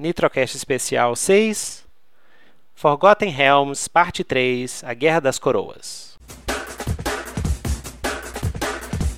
[0.00, 1.84] Nitrocast Especial 6,
[2.74, 6.18] Forgotten Realms, Parte 3, A Guerra das Coroas.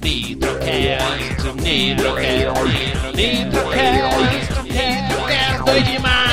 [0.00, 6.31] Nitrocast, Nitrocast, Nitrocast, Nitrocast, doido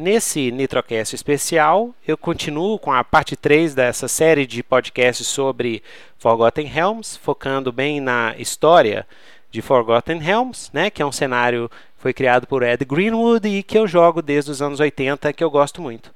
[0.00, 5.82] Nesse Nitrocast especial, eu continuo com a parte 3 dessa série de podcasts sobre
[6.20, 9.04] Forgotten Realms, focando bem na história
[9.50, 13.60] de Forgotten Realms, né, que é um cenário que foi criado por Ed Greenwood e
[13.60, 16.14] que eu jogo desde os anos 80, que eu gosto muito.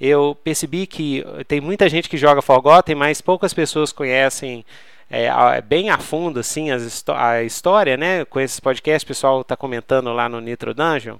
[0.00, 4.64] Eu percebi que tem muita gente que joga Forgotten, mas poucas pessoas conhecem
[5.10, 6.68] é, bem a fundo assim,
[7.08, 8.24] a história, né?
[8.26, 11.16] Com esses podcasts, o pessoal está comentando lá no Nitro Dungeon.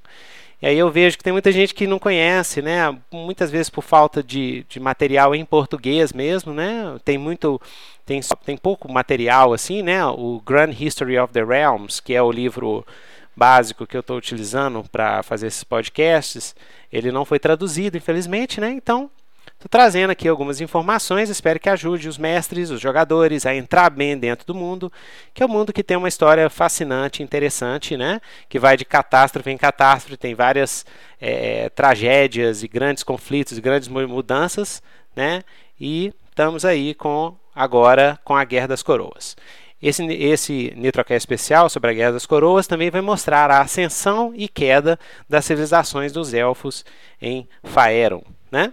[0.64, 2.98] E aí eu vejo que tem muita gente que não conhece, né?
[3.12, 6.98] Muitas vezes por falta de, de material em português mesmo, né?
[7.04, 7.60] Tem muito,
[8.06, 10.02] tem, tem pouco material assim, né?
[10.06, 12.82] O Grand History of the Realms, que é o livro
[13.36, 16.56] básico que eu estou utilizando para fazer esses podcasts,
[16.90, 18.70] ele não foi traduzido, infelizmente, né?
[18.70, 19.10] Então
[19.54, 24.18] Estou trazendo aqui algumas informações, espero que ajude os mestres, os jogadores a entrar bem
[24.18, 24.92] dentro do mundo,
[25.32, 28.20] que é um mundo que tem uma história fascinante, interessante, né?
[28.48, 30.84] Que vai de catástrofe em catástrofe, tem várias
[31.18, 34.82] é, tragédias e grandes conflitos, grandes mudanças,
[35.16, 35.42] né?
[35.80, 39.34] E estamos aí com agora com a Guerra das Coroas.
[39.80, 44.48] Esse, esse Nitrocast especial sobre a Guerra das Coroas também vai mostrar a ascensão e
[44.48, 46.84] queda das civilizações dos elfos
[47.20, 48.72] em Faeron, né?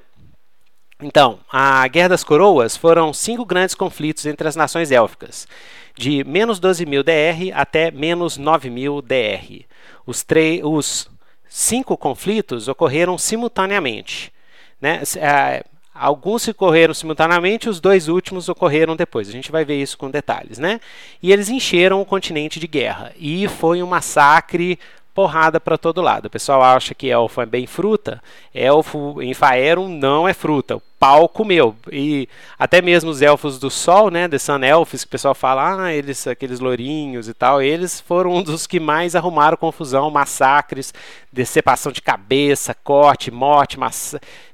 [1.02, 5.48] Então, a Guerra das Coroas foram cinco grandes conflitos entre as nações élficas,
[5.96, 9.66] de menos 12.000 DR até menos 9.000 DR.
[10.06, 10.26] Os,
[10.64, 11.10] os
[11.50, 14.32] cinco conflitos ocorreram simultaneamente.
[14.80, 15.02] Né?
[15.18, 15.64] É,
[15.94, 19.28] alguns ocorreram simultaneamente, os dois últimos ocorreram depois.
[19.28, 20.60] A gente vai ver isso com detalhes.
[20.60, 20.80] Né?
[21.22, 23.12] E eles encheram o continente de guerra.
[23.18, 24.78] E foi um massacre
[25.14, 26.28] porrada para todo lado.
[26.28, 28.22] O pessoal acha que elfo é bem fruta.
[28.54, 30.78] Elfo em Faeron não é fruta.
[30.78, 31.76] O pau comeu.
[31.92, 32.30] E
[32.60, 35.92] até mesmo os elfos do sol, né, The Sun Elves, que o pessoal fala, ah,
[35.92, 40.94] eles, aqueles lourinhos e tal, eles foram um dos que mais arrumaram confusão, massacres,
[41.34, 43.78] decepação de cabeça, corte, morte,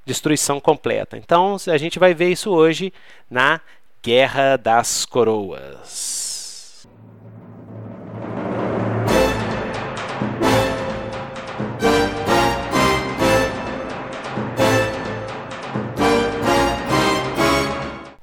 [0.05, 1.17] destruição completa.
[1.17, 2.93] Então, a gente vai ver isso hoje
[3.29, 3.59] na
[4.01, 6.26] Guerra das Coroas.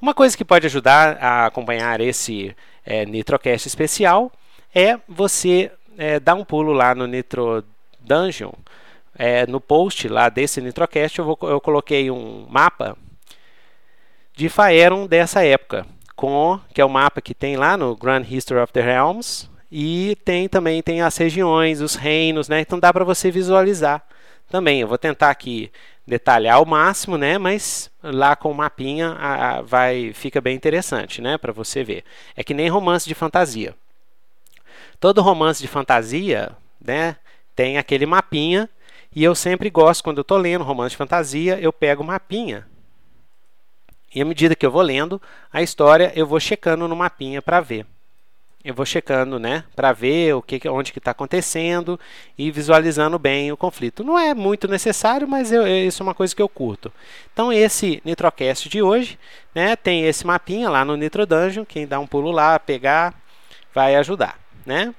[0.05, 2.55] Uma coisa que pode ajudar a acompanhar esse
[2.85, 4.31] é, Nitrocast especial
[4.71, 7.63] é você é, dar um pulo lá no Nitro
[7.99, 8.51] Dungeon.
[9.17, 12.95] É, no post lá desse Nitrocast eu, vou, eu coloquei um mapa
[14.35, 18.61] de Faeron dessa época, com que é o mapa que tem lá no Grand History
[18.61, 22.61] of the Realms e tem também tem as regiões, os reinos, né?
[22.61, 24.05] Então dá para você visualizar
[24.55, 24.79] também.
[24.79, 25.69] Eu vou tentar aqui
[26.07, 27.37] detalhar ao máximo, né?
[27.37, 31.37] Mas lá com o mapinha a, a, vai fica bem interessante, né?
[31.37, 32.05] Para você ver.
[32.35, 33.75] É que nem romance de fantasia.
[34.97, 37.17] Todo romance de fantasia, né?
[37.53, 38.69] Tem aquele mapinha
[39.13, 42.65] e eu sempre gosto quando eu estou lendo romance de fantasia, eu pego o mapinha
[44.13, 47.59] e à medida que eu vou lendo a história, eu vou checando no mapinha para
[47.59, 47.85] ver
[48.65, 51.99] eu vou checando, né, para ver o que, onde que está acontecendo
[52.35, 54.03] e visualizando bem o conflito.
[54.03, 56.91] Não é muito necessário, mas eu, isso é uma coisa que eu curto.
[57.31, 59.19] Então esse Nitrocast de hoje,
[59.53, 61.63] né, tem esse mapinha lá no Nitro Dungeon.
[61.63, 63.13] Quem dá um pulo lá, pegar,
[63.71, 64.95] vai ajudar, né?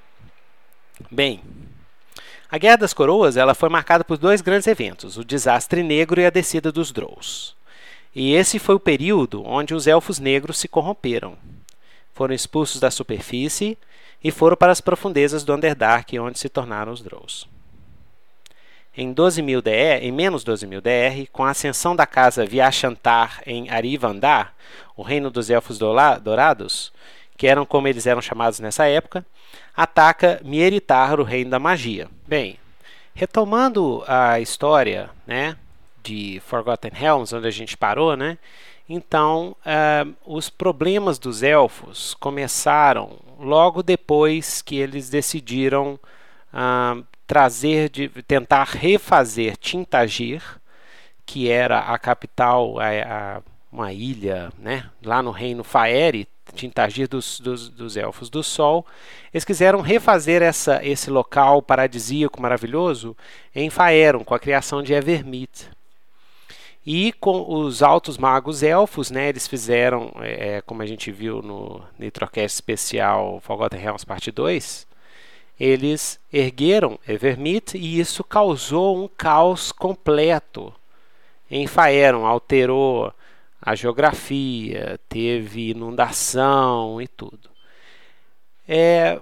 [1.11, 1.41] Bem,
[2.49, 6.25] a Guerra das Coroas ela foi marcada por dois grandes eventos: o Desastre Negro e
[6.25, 7.53] a descida dos Drolls.
[8.15, 11.37] E esse foi o período onde os elfos negros se corromperam
[12.17, 13.77] foram expulsos da superfície
[14.23, 17.47] e foram para as profundezas do Underdark, onde se tornaram os Drolls.
[18.97, 24.55] Em, 12.000 DR, em menos 12.000 DR, com a ascensão da casa Viashantar em Arivandar,
[24.95, 26.91] o reino dos Elfos Dourados,
[27.37, 29.23] que eram como eles eram chamados nessa época,
[29.75, 32.07] ataca Mieritar, o reino da magia.
[32.27, 32.57] Bem,
[33.13, 35.55] retomando a história né,
[36.01, 38.39] de Forgotten Realms, onde a gente parou, né,
[38.89, 45.99] então, uh, os problemas dos elfos começaram logo depois que eles decidiram
[46.53, 50.41] uh, trazer, de, tentar refazer Tintagir,
[51.25, 57.41] que era a capital, a, a, uma ilha, né, lá no reino Faeri, Tintagir dos,
[57.41, 58.85] dos, dos, elfos do sol.
[59.33, 63.17] Eles quiseram refazer essa, esse local paradisíaco maravilhoso
[63.53, 65.76] em Faeron, com a criação de Evermeet.
[66.89, 71.83] E com os altos magos elfos, né, eles fizeram, é, como a gente viu no
[71.99, 74.87] Nitrocast especial Forgotten Realms parte 2,
[75.59, 80.73] eles ergueram Evermeet e isso causou um caos completo
[81.51, 83.13] em Faeron, alterou
[83.61, 87.49] a geografia, teve inundação e tudo.
[88.65, 89.19] É,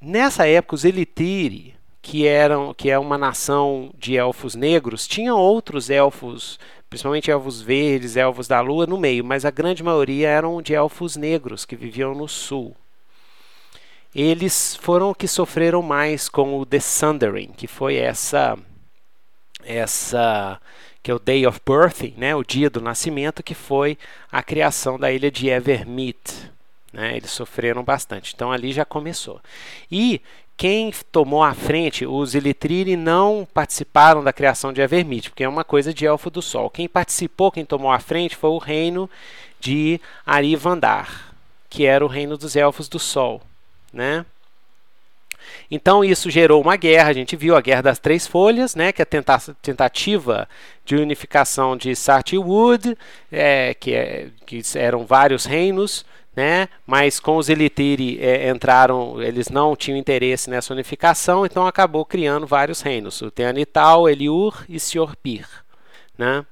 [0.00, 1.75] nessa época, os Elitiri,
[2.06, 6.56] que, eram, que é uma nação de elfos negros, tinham outros elfos,
[6.88, 11.16] principalmente elfos verdes, elfos da lua, no meio, mas a grande maioria eram de elfos
[11.16, 12.76] negros que viviam no sul.
[14.14, 18.56] Eles foram que sofreram mais com o The Sundering, que foi essa
[19.64, 20.60] essa
[21.02, 23.98] que é o Day of Birthing, né, o dia do nascimento, que foi
[24.30, 26.52] a criação da ilha de Evermeet.
[26.92, 28.32] Né, eles sofreram bastante.
[28.32, 29.40] Então ali já começou.
[29.90, 30.20] E
[30.56, 35.64] quem tomou a frente, os Ilitriri não participaram da criação de Evermeet, porque é uma
[35.64, 36.70] coisa de Elfo do Sol.
[36.70, 39.08] Quem participou, quem tomou a frente, foi o reino
[39.60, 41.34] de Arivandar,
[41.68, 43.42] que era o reino dos Elfos do Sol.
[43.92, 44.24] Né?
[45.70, 49.02] Então isso gerou uma guerra, a gente viu a Guerra das Três Folhas, né, que
[49.02, 50.48] é a tentativa
[50.84, 52.96] de unificação de Sartwood,
[53.30, 56.04] é, que, é, que eram vários reinos,
[56.36, 62.04] né, mas com os Elitiri é, entraram, eles não tinham interesse nessa unificação, então acabou
[62.04, 65.48] criando vários reinos, o Teanital, Eliur e Siorpir.
[66.18, 66.44] Né?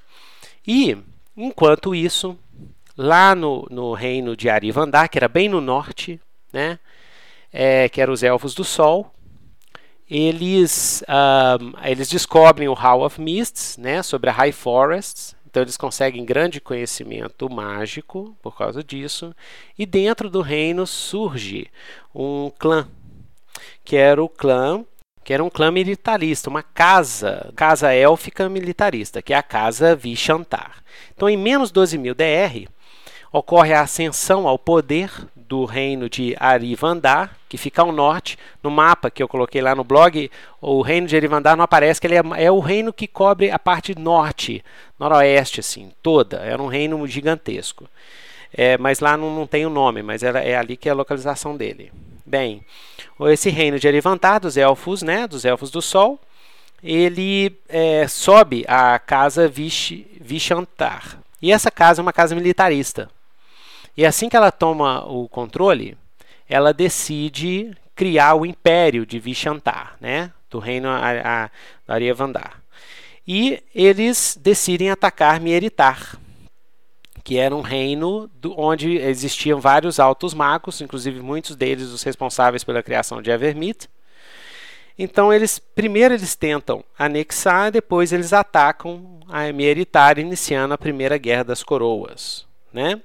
[0.67, 0.97] E,
[1.37, 2.39] enquanto isso,
[2.97, 6.19] lá no, no reino de Arivandar, que era bem no norte,
[6.51, 6.79] né,
[7.53, 9.13] é, que eram os Elfos do Sol,
[10.09, 11.05] eles,
[11.61, 16.25] um, eles descobrem o Hall of Mists, né, sobre a High Forests, então eles conseguem
[16.25, 19.33] grande conhecimento mágico por causa disso,
[19.79, 21.71] e dentro do reino surge
[22.13, 22.89] um clã,
[23.85, 24.85] que era o clã
[25.23, 30.83] que era um clã militarista, uma casa, casa élfica militarista, que é a casa Vishantar.
[31.15, 32.69] Então, em menos 12.000 DR,
[33.33, 35.11] ocorre a ascensão ao poder
[35.49, 38.39] do reino de Arivandar, que fica ao norte.
[38.63, 40.31] No mapa que eu coloquei lá no blog,
[40.61, 43.59] o reino de Arivandar não aparece, que ele é, é o reino que cobre a
[43.59, 44.65] parte norte,
[44.99, 46.39] noroeste, assim, toda.
[46.39, 47.89] Era um reino gigantesco.
[48.53, 51.57] É, mas lá não, não tem o nome, mas é ali que é a localização
[51.57, 51.93] dele.
[52.25, 52.65] Bem,
[53.29, 56.21] esse reino de Arivandar, dos elfos, né, dos elfos do sol,
[56.83, 61.19] ele é, sobe a casa Vish, Vishantar.
[61.41, 63.11] E essa casa é uma casa militarista.
[63.97, 65.97] E assim que ela toma o controle,
[66.49, 70.33] ela decide criar o império de Vishantar, né?
[70.55, 71.51] do reino a,
[71.89, 72.63] a, Ariyavandar.
[73.27, 76.17] E eles decidem atacar Mieritar,
[77.25, 82.63] que era um reino do, onde existiam vários altos magos, inclusive muitos deles os responsáveis
[82.63, 83.89] pela criação de Evermeet.
[84.97, 91.45] Então eles primeiro eles tentam anexar, depois eles atacam a Mieritar, iniciando a primeira guerra
[91.45, 93.01] das coroas, né?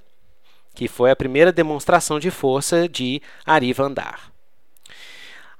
[0.73, 4.31] Que foi a primeira demonstração de força de Arivandar.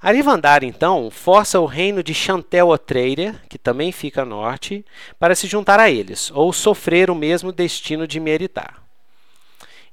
[0.02, 4.82] Arivandar, então, força o reino de Chantel Otreira, que também fica a norte,
[5.18, 8.82] para se juntar a eles, ou sofrer o mesmo destino de Meritar.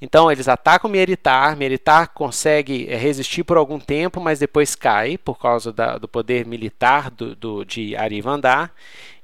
[0.02, 5.38] Então, eles atacam Meritar, Meritar consegue eh, resistir por algum tempo, mas depois cai por
[5.38, 8.72] causa da, do poder militar do, do, de Arivandar,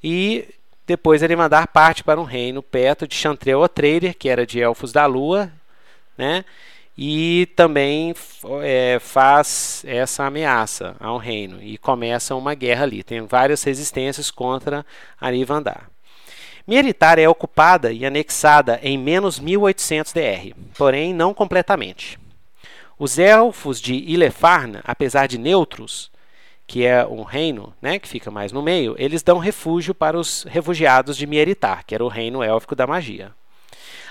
[0.03, 0.45] e
[0.85, 5.05] depois Arivandar parte para um reino perto de Chantel Otreira, que era de Elfos da
[5.05, 5.49] Lua,
[6.17, 6.45] né?
[6.97, 8.13] E também
[8.61, 13.01] é, faz essa ameaça ao reino e começa uma guerra ali.
[13.03, 14.85] Tem várias resistências contra
[15.19, 15.89] Arivandar.
[16.67, 22.17] Mieritar é ocupada e anexada em menos 1800 DR, porém não completamente.
[22.97, 26.09] Os elfos de Ilefarna, apesar de neutros,
[26.65, 30.43] que é um reino né, que fica mais no meio, eles dão refúgio para os
[30.43, 33.33] refugiados de Mieritar, que era o reino élfico da magia.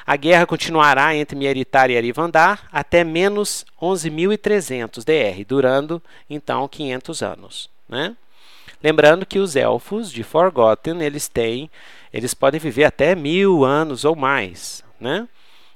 [0.06, 7.70] A guerra continuará entre Mieritar e Arivandar até menos 11.300 DR, durando então 500 anos.
[7.88, 8.16] Né?
[8.82, 11.70] Lembrando que os elfos de Forgotten eles têm,
[12.12, 15.28] eles podem viver até mil anos ou mais, né?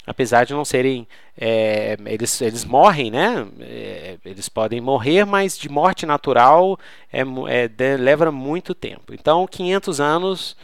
[0.04, 1.06] Apesar de não serem,
[1.36, 3.46] é, eles, eles morrem, né?
[3.60, 6.78] É, eles podem morrer, mas de morte natural
[7.12, 9.12] é, é, leva muito tempo.
[9.12, 10.56] Então, 500 anos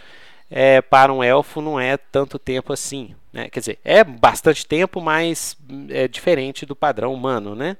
[0.51, 3.49] é, para um elfo não é tanto tempo assim, né?
[3.49, 5.57] Quer dizer, é bastante tempo, mas
[5.89, 7.77] é diferente do padrão humano, né?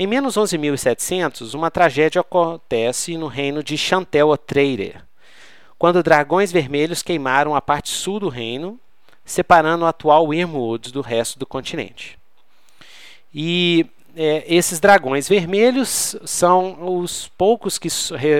[0.00, 4.96] Em menos 11.700, uma tragédia acontece no reino de Chantel Otreire,
[5.76, 8.78] quando dragões vermelhos queimaram a parte sul do reino,
[9.24, 12.16] separando o atual Wormwood do resto do continente.
[13.34, 13.86] E
[14.20, 17.88] é, esses dragões vermelhos são os poucos que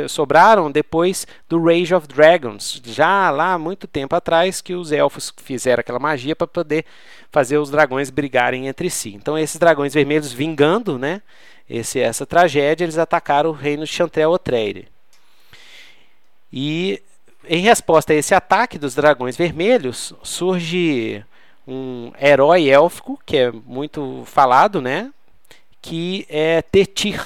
[0.08, 5.78] sobraram depois do Rage of Dragons, já lá muito tempo atrás que os elfos fizeram
[5.78, 6.84] aquela magia para poder
[7.30, 9.14] fazer os dragões brigarem entre si.
[9.14, 11.22] Então esses dragões vermelhos vingando, né,
[11.70, 14.88] esse, essa tragédia, eles atacaram o reino de Chantel Otreire.
[16.52, 17.00] E
[17.48, 21.24] em resposta a esse ataque dos dragões vermelhos, surge
[21.68, 25.12] um herói élfico, que é muito falado, né?
[25.80, 27.24] Que é Tetir,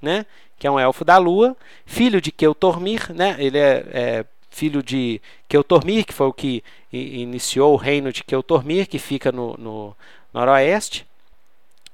[0.00, 0.26] né?
[0.58, 3.36] Que é um elfo da lua, filho de Keutormir, né?
[3.38, 6.62] Ele é, é filho de Keutormir, que foi o que
[6.92, 9.96] iniciou o reino de Keutormir, que fica no, no
[10.32, 11.06] noroeste.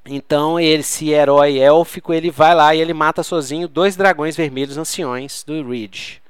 [0.04, 5.44] Então esse herói élfico ele vai lá e ele mata sozinho dois dragões vermelhos anciões
[5.44, 6.23] do Ridge,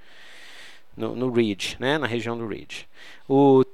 [0.97, 2.87] no, no Ridge, né, na região do Ridge.
[3.29, 3.65] O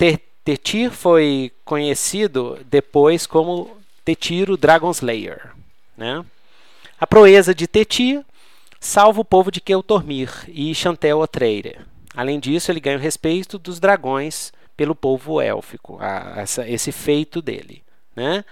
[0.44, 5.55] Tetir foi conhecido depois como Tetir o Dragon Slayer.
[5.96, 6.24] Né?
[7.00, 8.24] A proeza de Tetir
[8.80, 11.78] salva o povo de Keutormir e Chantel Otreire.
[12.14, 17.42] Além disso, ele ganha o respeito dos dragões pelo povo élfico, a, essa, esse feito
[17.42, 17.82] dele.
[18.14, 18.44] Né?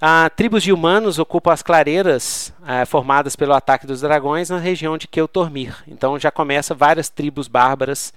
[0.00, 4.98] A, tribos de humanos ocupam as clareiras é, formadas pelo ataque dos dragões na região
[4.98, 5.74] de Keutormir.
[5.88, 8.12] Então já começa várias tribos bárbaras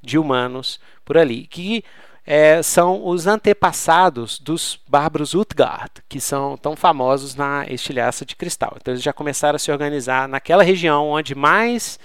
[0.00, 1.82] de humanos por ali, que
[2.26, 8.76] é, são os antepassados dos bárbaros Utgard, que são tão famosos na estilhaça de cristal.
[8.80, 11.98] Então eles já começaram a se organizar naquela região onde mais,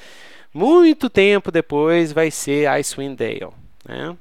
[0.53, 3.53] muito tempo depois, vai ser Icewind Dale,
[3.85, 4.15] né?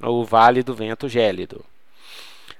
[0.00, 1.64] o Vale do Vento Gélido.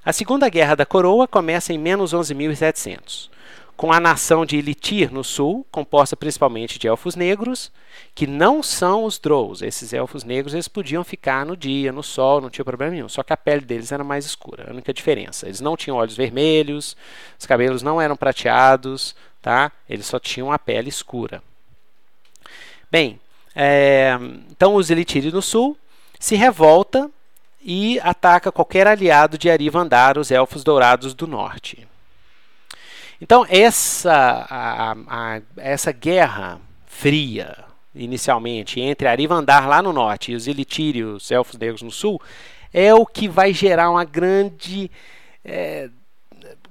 [0.05, 3.29] A Segunda Guerra da Coroa começa em menos 11.700,
[3.75, 7.71] com a nação de Ilitir no sul, composta principalmente de elfos negros,
[8.13, 9.61] que não são os Drows.
[9.61, 13.09] Esses elfos negros eles podiam ficar no dia, no sol, não tinha problema nenhum.
[13.09, 15.47] Só que a pele deles era mais escura, a única diferença.
[15.47, 16.95] Eles não tinham olhos vermelhos,
[17.39, 19.71] os cabelos não eram prateados, tá?
[19.89, 21.41] Eles só tinham a pele escura.
[22.91, 23.19] Bem,
[23.55, 24.17] é,
[24.51, 25.77] então os Elitiri no sul
[26.19, 27.09] se revolta
[27.61, 31.87] e ataca qualquer aliado de Arivandar, os Elfos Dourados do Norte.
[33.23, 34.11] Então, essa,
[34.49, 37.55] a, a, essa guerra fria,
[37.95, 42.21] inicialmente, entre Arivandar lá no norte e os Elitiri, os Elfos Negros no sul,
[42.73, 44.91] é o que vai gerar uma grande
[45.45, 45.89] é,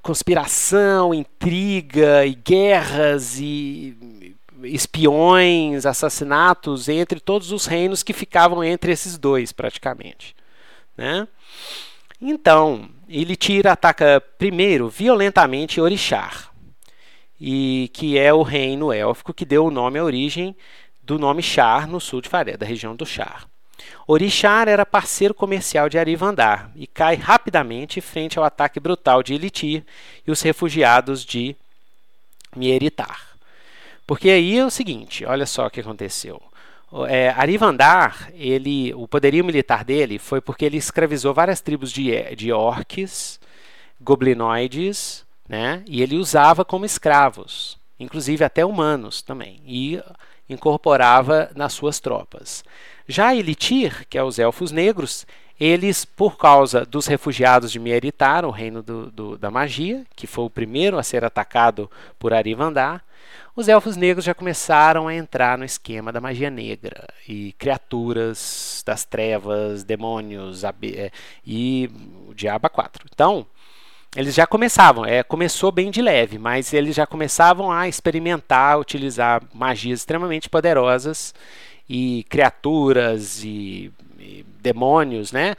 [0.02, 9.16] conspiração, intriga e guerras e espiões, assassinatos entre todos os reinos que ficavam entre esses
[9.16, 10.36] dois, praticamente.
[10.98, 11.26] Né?
[12.24, 16.52] Então, ele tira, ataca primeiro violentamente Orixar,
[17.40, 20.56] e que é o reino élfico que deu o nome à origem
[21.02, 23.48] do nome Char no sul de Faré, da região do Char.
[24.06, 29.84] Orixar era parceiro comercial de Arivandar e cai rapidamente frente ao ataque brutal de Ilitir
[30.24, 31.56] e os refugiados de
[32.54, 33.36] Mieritar.
[34.06, 36.40] Porque aí é o seguinte, olha só o que aconteceu.
[37.08, 42.52] É, Arivandar, ele, o poderio militar dele foi porque ele escravizou várias tribos de, de
[42.52, 43.40] orques,
[44.00, 45.82] goblinoides, né?
[45.86, 50.02] E ele usava como escravos, inclusive até humanos também, e
[50.48, 52.62] incorporava nas suas tropas.
[53.08, 55.26] Já Elitir, que é os elfos negros,
[55.58, 60.44] eles, por causa dos refugiados de Mieritar, o reino do, do, da magia, que foi
[60.44, 63.04] o primeiro a ser atacado por Arivandar,
[63.54, 69.04] os elfos negros já começaram a entrar no esquema da magia negra e criaturas das
[69.04, 71.10] trevas, demônios é,
[71.46, 71.90] e
[72.28, 73.06] o Diabo 4.
[73.12, 73.46] Então,
[74.16, 79.42] eles já começavam, é, começou bem de leve, mas eles já começavam a experimentar, utilizar
[79.54, 81.34] magias extremamente poderosas
[81.88, 85.54] e criaturas e, e demônios, né?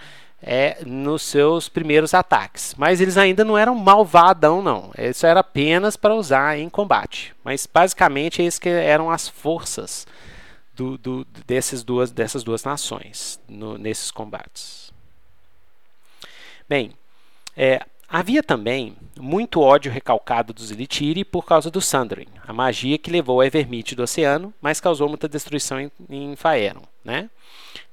[0.45, 2.75] É, nos seus primeiros ataques.
[2.77, 4.91] Mas eles ainda não eram malvadão, não.
[4.97, 7.33] Isso era apenas para usar em combate.
[7.43, 10.05] Mas basicamente esses que eram as forças
[10.75, 14.91] do, do, desses duas, dessas duas nações no, nesses combates.
[16.67, 16.91] Bem,
[17.55, 23.11] é, havia também muito ódio recalcado dos Elitiri por causa do Sundering, a magia que
[23.11, 27.29] levou a Evermite do oceano, mas causou muita destruição em, em Faeron, né?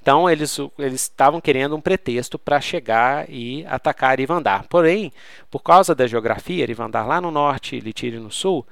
[0.02, 4.66] Então eles estavam querendo um pretexto para chegar e atacar Arivandar.
[4.68, 5.12] Porém,
[5.50, 8.66] por causa da geografia, Arivandar lá no norte e Litiri no sul,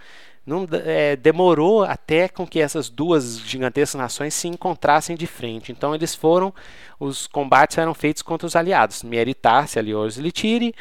[0.48, 5.70] não, é, demorou até com que essas duas gigantescas nações se encontrassem de frente.
[5.70, 6.54] Então eles foram,
[6.98, 9.02] os combates eram feitos contra os aliados.
[9.02, 10.74] Mieritar se aliou aos Litiri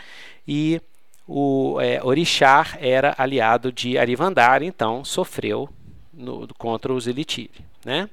[0.48, 0.82] e
[1.28, 5.68] o é, Orixar era aliado de Arivandar, então sofreu
[6.14, 8.10] no, contra os Elitiri, né?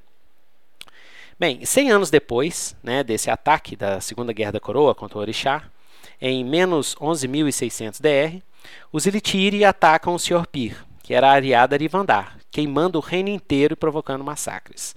[1.38, 5.64] Bem, 100 anos depois né, desse ataque da Segunda Guerra da Coroa contra o Orixá,
[6.20, 8.42] em menos 11.600 DR,
[8.92, 10.46] os Ilitiri atacam o Sr.
[10.46, 14.96] Pir, que era Ariada Rivandar, queimando o reino inteiro e provocando massacres.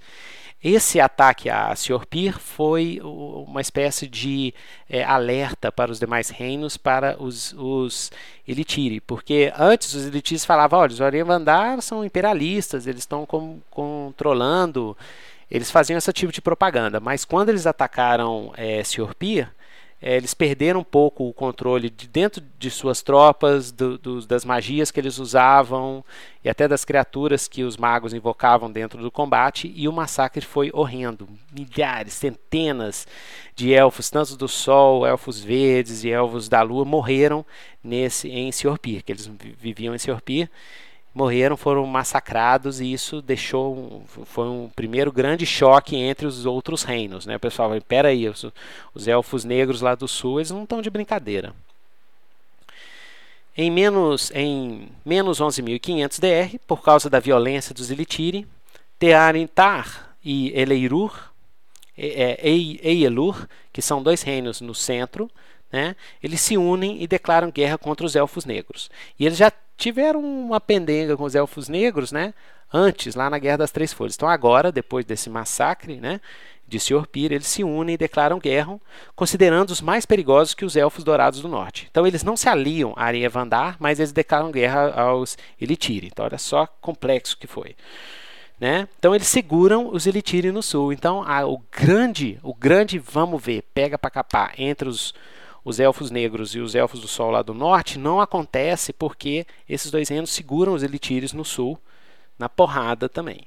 [0.64, 1.74] Esse ataque a
[2.10, 4.54] Pir foi uma espécie de
[4.90, 8.10] é, alerta para os demais reinos, para os, os
[8.48, 14.98] Elitiri, porque antes os Elitiris falavam: olha, os Orevandar são imperialistas, eles estão com, controlando,
[15.52, 18.82] eles faziam esse tipo de propaganda, mas quando eles atacaram é,
[19.20, 19.52] Pir,
[20.00, 24.46] é, eles perderam um pouco o controle de dentro de suas tropas, do, do, das
[24.46, 26.06] magias que eles usavam
[26.44, 30.70] e até das criaturas que os magos invocavam dentro do combate, e o massacre foi
[30.72, 31.28] horrendo.
[31.52, 33.08] Milhares, centenas
[33.56, 37.44] de elfos, tanto do Sol, elfos verdes e elfos da Lua, morreram
[37.84, 40.50] nesse em Siorpir, que eles viviam em Siorpir
[41.18, 46.84] morreram, foram massacrados e isso deixou um, foi um primeiro grande choque entre os outros
[46.84, 47.36] reinos, né?
[47.36, 48.46] O pessoal, espera aí, os,
[48.94, 51.56] os, elfos negros lá do sul, eles não estão de brincadeira.
[53.58, 58.48] Em menos em menos 11.500 DR, por causa da violência dos Ilitiri,
[59.00, 61.32] Tearintar e Eleirur,
[61.98, 65.28] é, Eielur, que são dois reinos no centro,
[65.72, 68.92] né, eles se unem e declaram guerra contra os elfos negros.
[69.20, 72.34] E eles já tiveram uma pendenga com os elfos negros, né?
[72.74, 74.16] Antes, lá na Guerra das Três Folhas.
[74.16, 76.20] Então, agora, depois desse massacre, né?
[76.68, 77.08] De Sr.
[77.08, 78.78] Pir, eles se unem e declaram guerra,
[79.16, 81.88] considerando os mais perigosos que os elfos dourados do norte.
[81.90, 86.08] Então, eles não se aliam a Arievandar, mas eles declaram guerra aos Elitiri.
[86.08, 87.74] Então, olha só complexo que foi.
[88.60, 88.88] Né?
[88.98, 90.92] Então eles seguram os Elitiri no sul.
[90.92, 95.14] Então a, o grande, o grande, vamos ver, pega para capar entre os,
[95.68, 99.92] os elfos negros e os elfos do sol lá do norte, não acontece porque esses
[99.92, 101.78] dois reinos seguram os elitires no sul
[102.40, 103.42] na porrada também.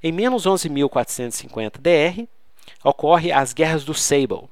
[0.00, 2.28] Em menos 11.450 DR,
[2.84, 4.48] ocorre as Guerras do Sable,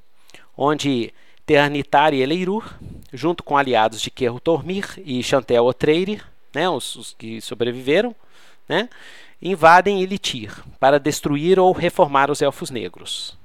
[0.56, 1.14] onde
[1.46, 2.74] Tearnitar e Eleirur,
[3.12, 6.20] junto com aliados de Querro Tormir e Chantel Otreire,
[6.54, 8.14] né, os, os que sobreviveram,
[8.68, 8.88] né,
[9.40, 13.36] invadem Ilitir para destruir ou reformar os elfos negros.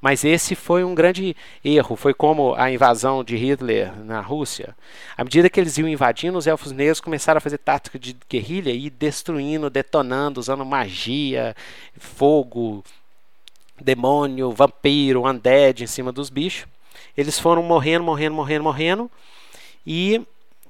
[0.00, 4.76] Mas esse foi um grande erro, foi como a invasão de Hitler na Rússia.
[5.16, 8.70] À medida que eles iam invadindo, os elfos negros começaram a fazer tática de guerrilha
[8.70, 11.56] e destruindo, detonando, usando magia,
[11.98, 12.84] fogo,
[13.80, 16.68] demônio, vampiro, undead em cima dos bichos.
[17.16, 19.10] Eles foram morrendo, morrendo, morrendo, morrendo.
[19.86, 20.20] E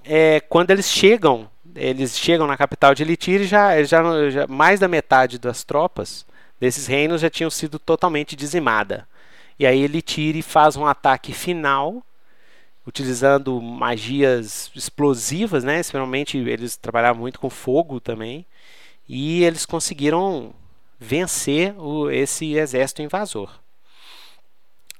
[0.04, 4.80] é, quando eles chegam eles chegam na capital de Litir e já, já, já, mais
[4.80, 6.26] da metade das tropas
[6.58, 9.06] desses reinos já tinham sido totalmente dizimada.
[9.58, 12.02] E aí Litir faz um ataque final
[12.86, 15.80] utilizando magias explosivas, né?
[15.80, 18.46] Especialmente eles trabalhavam muito com fogo também,
[19.08, 20.54] e eles conseguiram
[20.98, 23.50] vencer o, esse exército invasor.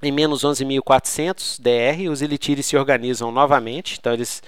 [0.03, 4.43] Em menos 11.400 DR, os Elitires se organizam novamente, então eles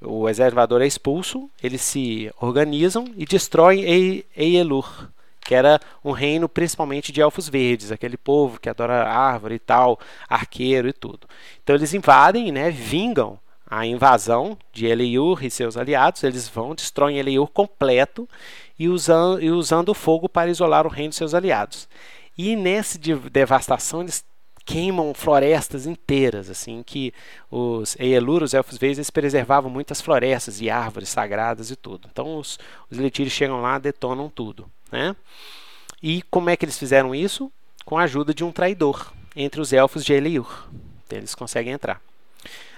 [0.00, 5.08] o exervador é expulso, eles se organizam e destroem Eielur,
[5.40, 9.98] que era um reino principalmente de elfos verdes, aquele povo que adora árvore e tal,
[10.28, 11.26] arqueiro e tudo.
[11.62, 17.18] Então eles invadem, né, vingam a invasão de Eleiur e seus aliados, eles vão, destroem
[17.18, 18.28] Eleiur completo
[18.78, 21.88] e usando, e usando o fogo para isolar o reino de seus aliados.
[22.36, 24.24] E nessa de devastação eles
[24.68, 27.14] queimam florestas inteiras, assim que
[27.50, 32.06] os Eelur, os elfos verdes, preservavam muitas florestas e árvores sagradas e tudo.
[32.12, 32.58] Então os,
[32.90, 35.16] os chegam lá, detonam tudo, né?
[36.02, 37.50] E como é que eles fizeram isso?
[37.82, 40.68] Com a ajuda de um traidor entre os elfos de Eleiur.
[41.06, 42.02] Então, eles conseguem entrar.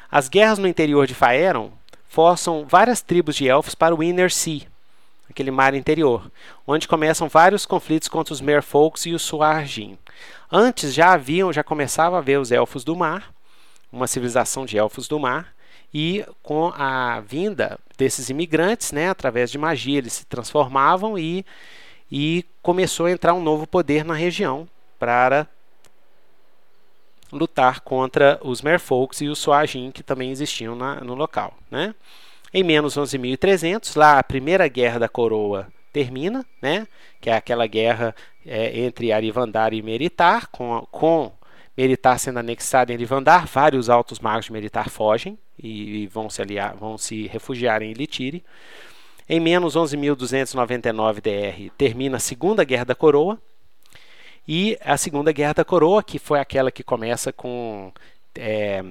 [0.08, 1.72] As guerras no interior de Faeron
[2.08, 4.62] forçam várias tribos de elfos para o Inner Sea,
[5.30, 6.30] aquele mar interior,
[6.66, 9.96] onde começam vários conflitos contra os Merfolks e os Suarjin.
[10.50, 13.32] Antes já haviam, já começava a ver os elfos do mar,
[13.92, 15.54] uma civilização de elfos do mar,
[15.92, 21.44] e com a vinda desses imigrantes, né, através de magia, eles se transformavam e,
[22.10, 25.46] e começou a entrar um novo poder na região para
[27.32, 31.54] lutar contra os Merfolks e os Suajin que também existiam na, no local.
[31.70, 31.94] Né?
[32.52, 36.86] Em menos 11.300, lá a primeira guerra da coroa termina, né?
[37.20, 41.32] que é aquela guerra é, entre Arivandar e Meritar, com, com
[41.76, 46.42] Meritar sendo anexado em Arivandar, vários altos magos de Meritar fogem e, e vão, se
[46.42, 48.44] aliar, vão se refugiar em Ilitiri.
[49.28, 53.38] Em menos 11.299 DR termina a Segunda Guerra da Coroa,
[54.52, 57.92] e a Segunda Guerra da Coroa, que foi aquela que começa com
[58.34, 58.82] é,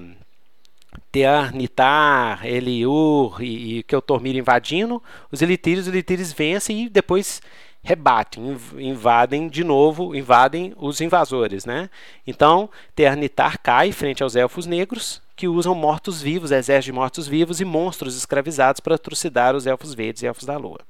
[1.12, 7.40] Tearnitar, Eliur e, e invadindo, os Elitires, os Elitires vencem e depois
[7.82, 11.88] rebatem, invadem de novo, invadem os invasores, né?
[12.26, 18.16] Então, Ternitar cai frente aos elfos negros, que usam mortos-vivos, exércitos de mortos-vivos e monstros
[18.16, 20.80] escravizados para trucidar os elfos verdes e elfos da lua.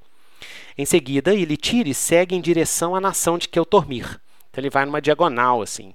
[0.76, 4.20] Em seguida, Ilitiri segue em direção à nação de Keltormir.
[4.50, 5.94] Então ele vai numa diagonal assim,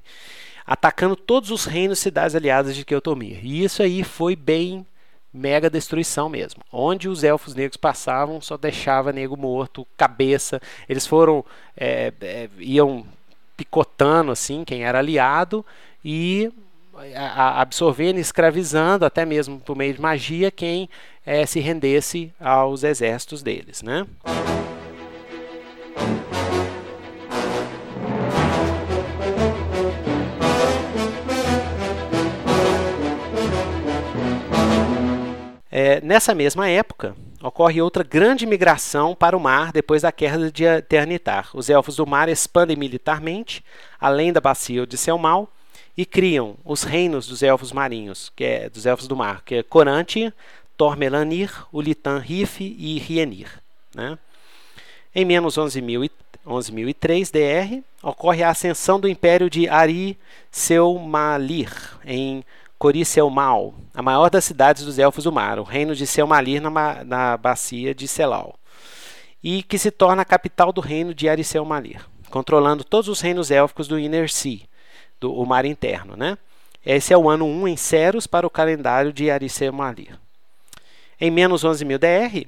[0.65, 3.39] atacando todos os reinos e cidades aliadas de Keltormir.
[3.43, 4.86] E isso aí foi bem
[5.34, 6.62] mega destruição mesmo.
[6.71, 10.62] Onde os elfos negros passavam, só deixava nego morto, cabeça.
[10.88, 11.43] Eles foram
[11.75, 13.06] é, é, iam
[13.58, 15.65] picotando assim quem era aliado
[16.04, 16.51] e
[17.58, 20.89] absorvendo, escravizando, até mesmo por meio de magia, quem
[21.25, 24.08] é, se rendesse aos exércitos deles, né?
[35.77, 40.63] É, nessa mesma época, ocorre outra grande migração para o mar depois da queda de
[40.63, 41.49] Eternitar.
[41.53, 43.61] Os elfos do mar expandem militarmente,
[43.99, 45.51] além da bacia de Selmal,
[45.97, 49.63] e criam os reinos dos elfos marinhos, que é dos elfos do mar, que é
[49.63, 50.33] Corantir,
[50.77, 53.61] Tormelanir, Ulitan Rif e Rienir.
[53.93, 54.17] Né?
[55.13, 60.17] Em menos 11.003 DR, ocorre a ascensão do império de Ari
[60.49, 61.69] Selmalir,
[62.05, 62.45] em
[62.86, 67.36] Coricelmal, a maior das cidades dos Elfos do Mar, o reino de Selmalir na, na
[67.36, 68.60] bacia de Selal,
[69.43, 73.88] e que se torna a capital do reino de Ariselmalir, controlando todos os reinos élficos
[73.88, 74.60] do Inner Sea,
[75.19, 76.15] do o mar interno.
[76.15, 76.38] Né?
[76.86, 80.19] Esse é o ano 1 em Ceros para o calendário de Ariselmalir.
[81.19, 82.48] Em menos 11.000 DR,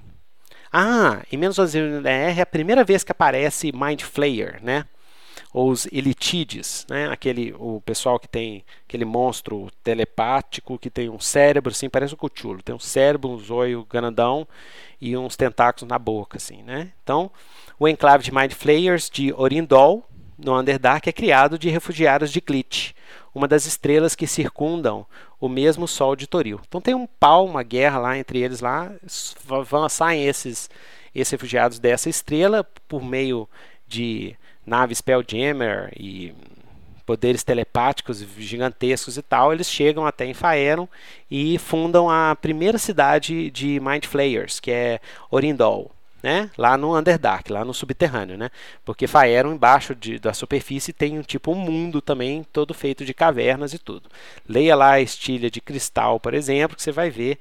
[0.72, 4.86] ah, em menos 11.000 DR é a primeira vez que aparece Mind Flayer, né?
[5.54, 7.10] Ou os elitides, né?
[7.10, 12.18] Aquele o pessoal que tem aquele monstro telepático que tem um cérebro assim, parece um
[12.18, 14.48] cuchulo, tem um cérebro, um zóio grandão
[15.00, 16.92] e uns tentáculos na boca assim, né?
[17.04, 17.32] Então,
[17.80, 20.06] o enclave de Mind Flayers de Orindol,
[20.38, 22.92] no Underdark é criado de refugiados de Glitch,
[23.34, 25.06] uma das estrelas que circundam
[25.40, 26.60] o mesmo Sol de Toril.
[26.68, 28.92] Então tem um pau, uma guerra lá entre eles lá,
[29.66, 30.70] vão saem esses
[31.16, 33.50] esses refugiados dessa estrela por meio
[33.88, 34.36] de
[34.68, 36.36] naves Spelljammer e
[37.06, 40.90] poderes telepáticos gigantescos e tal, eles chegam até em Faeron
[41.32, 45.00] e fundam a primeira cidade de Mind Flayers, que é
[45.32, 45.92] Orindol.
[46.22, 46.50] Né?
[46.58, 48.50] Lá no Underdark, lá no subterrâneo, né?
[48.84, 53.14] Porque Faeron embaixo de, da superfície tem um tipo um mundo também todo feito de
[53.14, 54.10] cavernas e tudo.
[54.50, 57.40] Leia lá a estilha de cristal, por exemplo, que você vai ver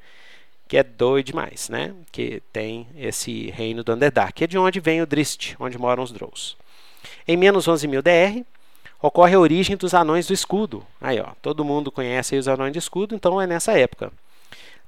[0.69, 1.95] que é doido demais, né?
[2.13, 6.03] Que tem esse reino do Underdark, que é de onde vem o Drist, onde moram
[6.03, 6.57] os Drows.
[7.27, 8.45] Em menos 11.000 DR,
[9.01, 10.85] ocorre a origem dos anões do escudo.
[11.01, 14.13] Aí, ó, todo mundo conhece os anões de escudo, então é nessa época.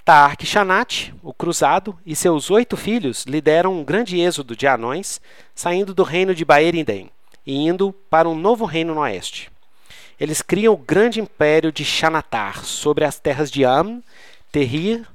[0.05, 5.21] Taark Shanat, o cruzado, e seus oito filhos lideram um grande êxodo de anões,
[5.55, 7.11] saindo do reino de Baerinden
[7.47, 9.51] e indo para um novo reino no oeste.
[10.21, 14.03] Eles criam o grande império de Shanatar sobre as terras de Am,
[14.51, 15.07] Terrir,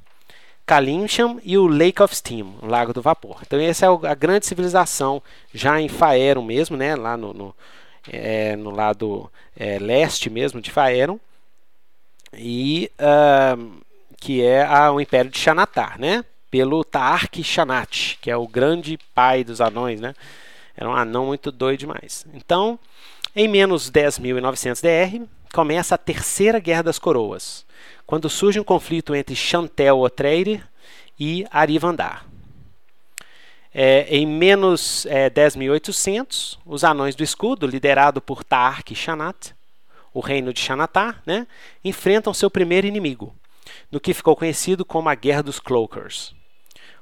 [0.66, 3.40] Kalimsham e o Lake of Steam, o Lago do Vapor.
[3.46, 5.22] Então essa é a grande civilização
[5.54, 7.56] já em Faeron mesmo, né, lá no, no,
[8.12, 11.20] é, no lado é, leste mesmo de Faeron,
[12.36, 13.82] e uh,
[14.20, 18.98] que é a, o Império de Xanatar, né, pelo Taark Shanat, que é o grande
[19.14, 20.16] pai dos anões, né,
[20.76, 22.26] era um anão muito doido demais.
[22.34, 22.80] Então,
[23.36, 27.66] em menos 10.900 DR, começa a Terceira Guerra das Coroas
[28.06, 30.64] quando surge um conflito entre Chantel Otreire
[31.20, 32.26] e Arivandar.
[33.74, 39.56] É, em menos é, 10.800, os Anões do Escudo, liderado por Taark Shanat,
[40.14, 41.48] o reino de Xanatar, né,
[41.84, 43.36] enfrentam seu primeiro inimigo,
[43.92, 46.36] no que ficou conhecido como a Guerra dos Cloakers.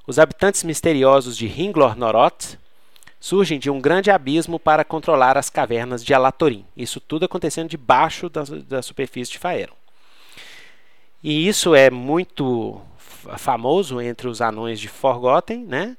[0.07, 2.57] Os habitantes misteriosos de Ringlor Noroth
[3.19, 6.65] surgem de um grande abismo para controlar as cavernas de Alatorim.
[6.75, 9.80] Isso tudo acontecendo debaixo da, da superfície de Faeron.
[11.23, 12.81] E isso é muito
[13.38, 15.95] famoso entre os anões de Forgotten, né?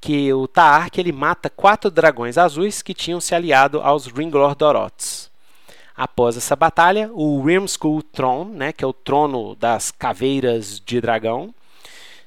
[0.00, 5.30] Que o Taark ele mata quatro dragões azuis que tinham se aliado aos Ringlor Dorots.
[5.96, 11.54] Após essa batalha, o Rimskull Throne, né, que é o trono das caveiras de dragão,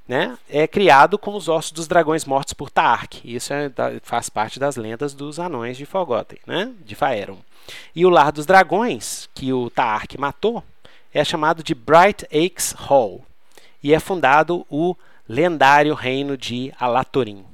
[0.08, 3.22] né, é criado com os ossos dos dragões mortos por Taark.
[3.26, 3.72] Isso é,
[4.04, 7.39] faz parte das lendas dos anões de Forgotten, né, de Faerun.
[7.96, 10.63] E o Lar dos Dragões, que o Taark matou,
[11.13, 13.23] é chamado de Bright Axe Hall
[13.82, 14.95] e é fundado o
[15.30, 17.45] lendário reino de Alatorim.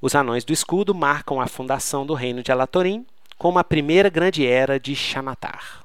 [0.00, 3.06] Os anões do escudo marcam a fundação do reino de Alatorim
[3.36, 5.84] como a primeira grande era de Xanatar.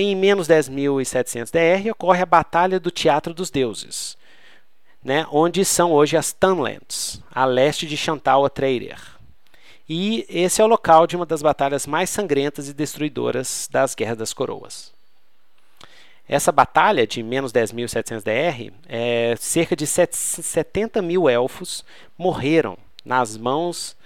[0.00, 4.16] em menos 10.700 DR, ocorre a Batalha do Teatro dos Deuses,
[5.02, 9.00] né, onde são hoje as Tunlands, a leste de Chantal Atreider.
[9.88, 14.18] E esse é o local de uma das batalhas mais sangrentas e destruidoras das Guerras
[14.18, 14.92] das Coroas.
[16.28, 21.82] Essa batalha de menos 10.700 DR, é, cerca de 70 mil elfos
[22.18, 23.96] morreram nas mãos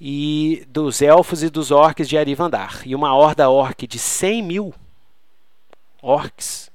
[0.00, 2.82] e dos elfos e dos orcs de Arivandar.
[2.84, 4.74] E uma horda orc de 100 mil
[6.02, 6.68] orcs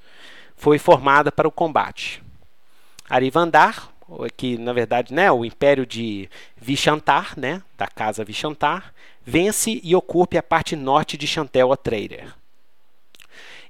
[0.55, 2.23] foi formada para o combate.
[3.09, 3.89] Arivandar,
[4.35, 8.93] que na verdade né, o império de Vishantar, né, da casa Vishantar,
[9.25, 12.33] vence e ocupa a parte norte de Chantel Atreider.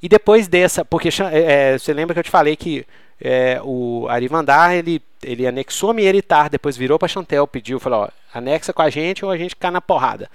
[0.02, 2.86] E depois dessa, porque é, é, você lembra que eu te falei que
[3.20, 8.72] é, o Arivandar ele, ele anexou Mieritar, depois virou para Chantel, pediu, falou: ó, anexa
[8.72, 10.30] com a gente ou a gente cai na porrada.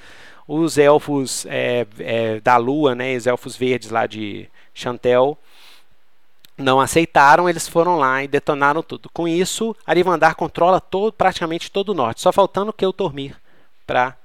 [0.48, 5.38] Os elfos é, é, da Lua, né, os elfos verdes lá de Chantel,
[6.62, 9.10] não aceitaram, eles foram lá e detonaram tudo.
[9.12, 13.36] Com isso, Arivandar controla todo, praticamente todo o norte, só faltando que eu dormir
[13.86, 14.16] para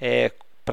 [0.00, 0.30] é,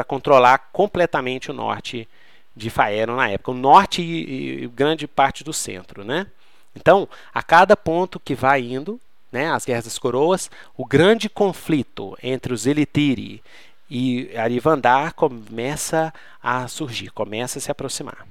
[0.07, 2.07] controlar completamente o norte
[2.55, 6.27] de Faeron na época, o norte e, e, grande parte do centro, né?
[6.75, 8.99] Então, a cada ponto que vai indo,
[9.31, 13.41] né, as guerras das coroas, o grande conflito entre os Elitiri
[13.89, 18.25] e Arivandar começa a surgir, começa a se aproximar.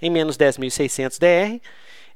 [0.00, 1.60] Em menos 10.600 DR,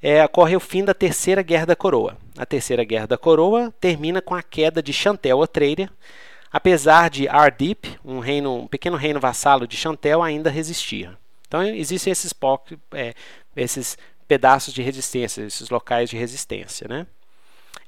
[0.03, 2.17] é, ocorre o fim da Terceira Guerra da Coroa.
[2.37, 5.91] A Terceira Guerra da Coroa termina com a queda de Chantel Atreider,
[6.53, 11.17] apesar de Ardip, um, reino, um pequeno reino vassalo de Chantel, ainda resistia.
[11.47, 12.35] Então existem esses,
[12.93, 13.15] é,
[13.57, 16.89] esses pedaços de resistência, esses locais de resistência.
[16.89, 17.07] Né?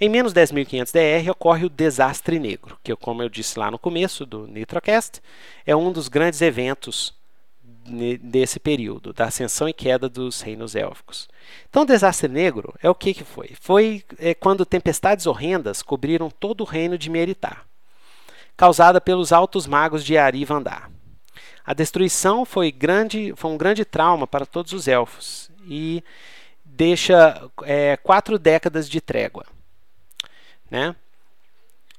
[0.01, 4.25] Em menos 10.500 DR ocorre o Desastre Negro, que, como eu disse lá no começo
[4.25, 5.21] do Nitrocast,
[5.67, 7.18] é um dos grandes eventos
[8.21, 11.29] desse período, da ascensão e queda dos reinos élficos.
[11.69, 13.53] Então, o Desastre Negro é o que, que foi?
[13.61, 17.69] Foi é, quando tempestades horrendas cobriram todo o reino de Meritar
[18.59, 20.91] causada pelos altos magos de Ari Vandar.
[21.65, 26.03] A destruição foi, grande, foi um grande trauma para todos os elfos e
[26.65, 29.47] deixa é, quatro décadas de trégua.
[30.69, 30.95] Né?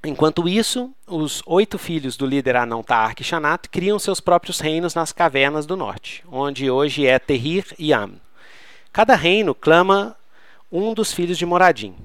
[0.04, 5.12] Enquanto isso, os oito filhos do líder anão Taark Shanat criam seus próprios reinos nas
[5.12, 8.14] cavernas do norte, onde hoje é Terrir e Am.
[8.94, 10.16] Cada reino clama
[10.72, 11.96] um dos filhos de Moradin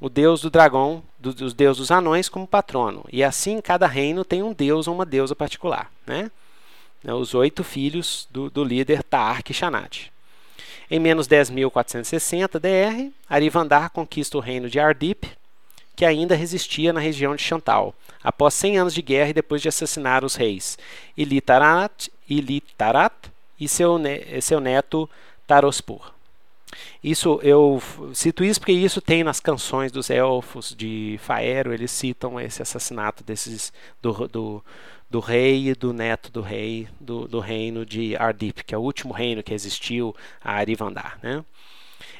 [0.00, 3.04] o deus do dragão, do, dos deuses dos anões como patrono.
[3.12, 5.90] E assim cada reino tem um deus ou uma deusa particular.
[6.06, 6.30] Né?
[7.02, 10.12] né os oito filhos do, do líder Taark Shanat.
[10.90, 15.28] Em menos 10.460 DR, Arivandar conquista o reino de Ardip,
[15.98, 19.68] que ainda resistia na região de Chantal, após 100 anos de guerra e depois de
[19.68, 20.78] assassinar os reis
[21.16, 23.12] Ilitarat, Ilitarat
[23.58, 23.98] e seu,
[24.40, 25.10] seu neto
[25.44, 26.12] Tarospur.
[27.02, 27.82] Isso eu
[28.14, 33.24] cito isso porque isso tem nas canções dos elfos de Faero, eles citam esse assassinato
[33.24, 34.64] desses do, do,
[35.10, 38.82] do rei e do neto do rei do, do reino de Ardip, que é o
[38.82, 41.18] último reino que existiu a Arivandar.
[41.20, 41.44] Né?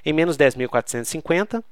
[0.05, 1.63] Em menos 10.450,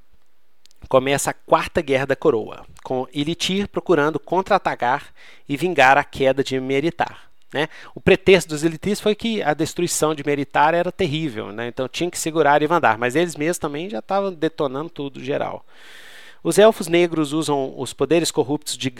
[0.87, 5.07] começa a Quarta Guerra da Coroa, com Ilitir procurando contra-atacar
[5.47, 7.27] e vingar a queda de Meritar.
[7.53, 7.69] Né?
[7.95, 11.67] O pretexto dos elitistas foi que a destruição de Meritar era terrível, né?
[11.67, 15.65] então tinha que segurar e mandar, mas eles mesmos também já estavam detonando tudo geral.
[16.43, 18.93] Os elfos negros usam os poderes corruptos de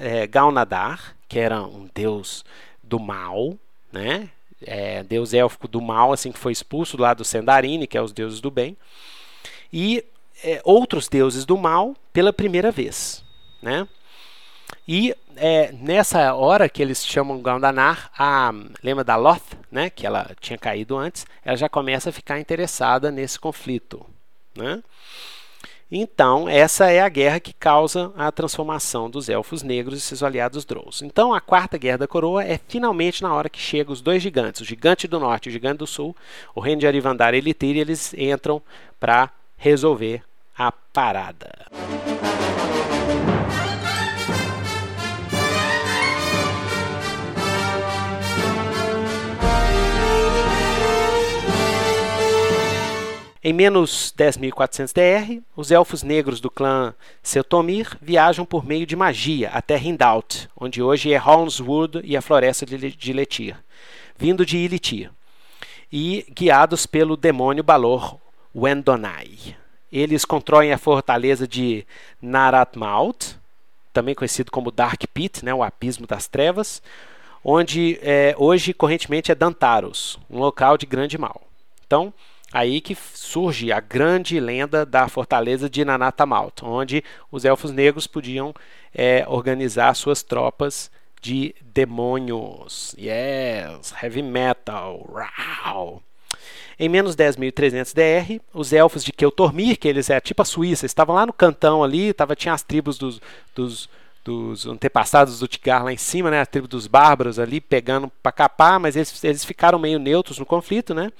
[0.00, 2.44] é, Gaunadar, que era um deus
[2.82, 3.54] do mal,
[3.92, 4.28] né?
[4.62, 8.12] É, deus élfico do mal, assim que foi expulso lá do Sendarini, que é os
[8.12, 8.76] deuses do bem,
[9.72, 10.04] e
[10.42, 13.24] é, outros deuses do mal pela primeira vez.
[13.62, 13.86] Né?
[14.86, 20.30] E é, nessa hora que eles chamam Gandanar, a lembra da Loth, né, que ela
[20.40, 24.04] tinha caído antes, ela já começa a ficar interessada nesse conflito,
[24.56, 24.82] né?
[25.92, 30.64] Então, essa é a guerra que causa a transformação dos elfos negros e seus aliados
[30.64, 31.04] Drolls.
[31.04, 34.60] Então, a quarta guerra da coroa é finalmente na hora que chegam os dois gigantes,
[34.60, 36.14] o gigante do norte e o gigante do sul,
[36.54, 38.62] o reino de Arivandar e Elitir, e eles entram
[39.00, 40.22] para resolver
[40.60, 41.50] a parada.
[53.42, 59.48] Em menos 10.400 DR, os elfos negros do clã Seltomir viajam por meio de magia
[59.54, 63.56] até Rindaut, onde hoje é Holmswood e a floresta de Letir,
[64.14, 65.10] vindo de Ilitir,
[65.90, 68.18] e guiados pelo demônio Balor
[68.54, 69.56] Wendonai.
[69.92, 71.86] Eles constroem a fortaleza de
[72.20, 73.36] Naratmaut,
[73.92, 76.82] também conhecido como Dark Pit, né, o abismo das trevas,
[77.44, 81.42] onde é, hoje correntemente é Dantaros, um local de grande mal.
[81.86, 82.12] Então,
[82.52, 88.54] aí que surge a grande lenda da fortaleza de Nanatamalt, onde os elfos negros podiam
[88.94, 92.94] é, organizar suas tropas de demônios.
[92.98, 95.04] Yes, heavy metal.
[95.12, 96.02] Rau.
[96.82, 101.14] Em menos 10.300 DR, os elfos de Keutormir, que eles é tipo a Suíça, estavam
[101.14, 103.20] lá no cantão ali, tava, tinha as tribos dos,
[103.54, 103.86] dos,
[104.24, 108.32] dos antepassados do Tigar lá em cima, né, a tribo dos bárbaros ali pegando para
[108.32, 111.12] capar, mas eles, eles ficaram meio neutros no conflito, né?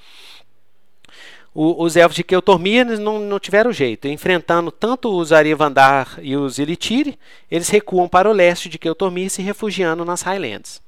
[1.53, 4.07] O, os elfos de Keutormir não, não tiveram jeito.
[4.07, 7.19] Enfrentando tanto os Arivandar e os Ilitiri,
[7.51, 10.81] eles recuam para o leste de Keutormir, se refugiando nas Highlands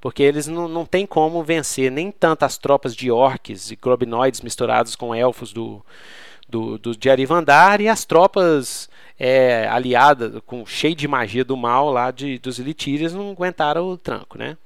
[0.00, 4.40] porque eles não, não têm como vencer nem tanto as tropas de orcs e globinoides
[4.40, 5.84] misturados com elfos do,
[6.48, 11.90] do, do de Arivandar e as tropas é, aliadas com cheio de magia do mal
[11.90, 14.56] lá de, dos Elitires não aguentaram o tranco, né?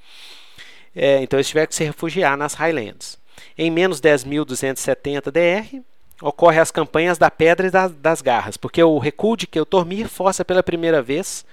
[0.94, 3.18] É, então eles tiveram que se refugiar nas Highlands.
[3.58, 5.82] Em menos 10.270 DR,
[6.20, 10.44] ocorre as campanhas da Pedra e das, das Garras, porque o recuo de Keutormir força
[10.44, 11.44] pela primeira vez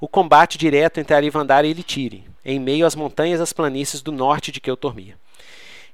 [0.00, 4.12] o combate direto entre Arivandar e Elitire, em meio às montanhas e às planícies do
[4.12, 5.16] norte de Keutormir,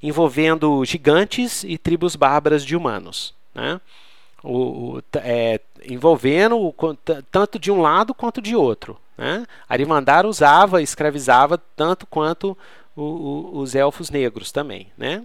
[0.02, 3.80] envolvendo gigantes e tribos bárbaras de humanos, né?
[4.42, 6.74] o, o é, envolvendo o,
[7.30, 8.98] tanto de um lado quanto de outro.
[9.16, 9.46] Né?
[9.68, 12.56] Arivandar usava, escravizava tanto quanto
[12.94, 14.88] os elfos negros também.
[14.98, 15.22] Né?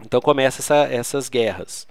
[0.00, 1.86] Então começa essa, essas guerras.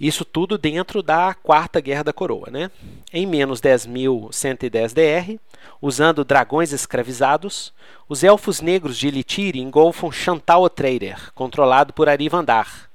[0.00, 2.48] Isso tudo dentro da Quarta Guerra da Coroa.
[2.50, 2.70] Né?
[3.12, 5.38] Em menos 10.110 DR,
[5.80, 7.72] usando dragões escravizados,
[8.08, 12.90] os elfos negros de Elitiri engolfam Chantal Trader, controlado por Arivandar,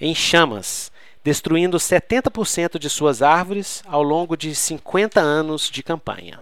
[0.00, 0.92] em chamas,
[1.24, 6.40] destruindo 70% de suas árvores ao longo de 50 anos de campanha.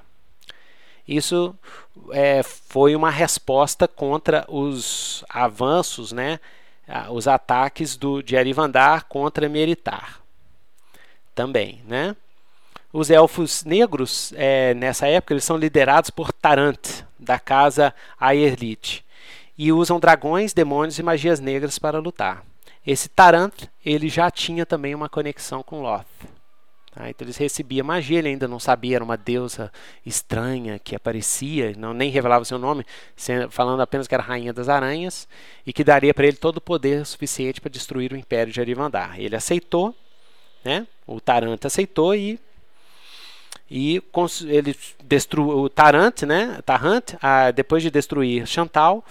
[1.08, 1.54] Isso
[2.10, 6.38] é, foi uma resposta contra os avanços, né,
[7.10, 10.20] os ataques do, de Arivandar contra Meritar.
[11.34, 12.16] Também, né?
[12.92, 19.04] Os elfos negros, é, nessa época, eles são liderados por Tarant, da casa Aerlit,
[19.58, 22.42] e usam dragões, demônios e magias negras para lutar.
[22.86, 26.06] Esse Tarant, ele já tinha também uma conexão com Loth.
[26.96, 27.10] Tá?
[27.10, 29.70] Então eles recebiam magia, ele ainda não sabia, era uma deusa
[30.04, 32.86] estranha que aparecia, não nem revelava seu nome,
[33.50, 35.28] falando apenas que era rainha das aranhas
[35.66, 39.20] e que daria para ele todo o poder suficiente para destruir o império de Arivandar.
[39.20, 39.94] Ele aceitou,
[40.64, 40.86] né?
[41.06, 42.40] O Tarant aceitou e
[43.70, 44.02] e
[44.46, 46.60] ele destruiu o Tarant, né?
[46.64, 49.04] Tarant, ah, depois de destruir Chantal,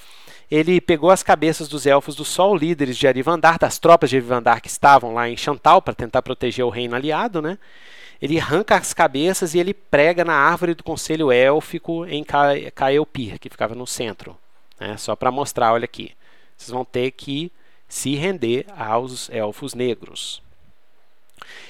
[0.49, 4.61] ele pegou as cabeças dos elfos do Sol, líderes de Arivandar, das tropas de Arivandar
[4.61, 7.57] que estavam lá em Chantal para tentar proteger o reino aliado, né?
[8.21, 12.23] Ele arranca as cabeças e ele prega na árvore do conselho élfico em
[12.73, 14.37] Caelpir, que ficava no centro.
[14.79, 14.95] Né?
[14.97, 16.13] Só para mostrar, olha aqui.
[16.55, 17.51] Vocês vão ter que
[17.89, 20.41] se render aos elfos negros.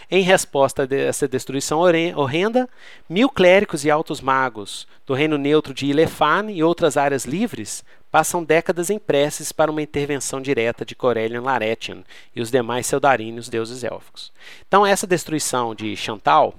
[0.09, 1.81] Em resposta a essa destruição
[2.15, 2.69] horrenda,
[3.09, 8.43] mil clérigos e altos magos do reino neutro de Ilefan e outras áreas livres passam
[8.43, 13.83] décadas em preces para uma intervenção direta de Corellian Laretian e os demais Seldaríneos deuses
[13.83, 14.31] élficos.
[14.67, 16.55] Então essa destruição de Chantal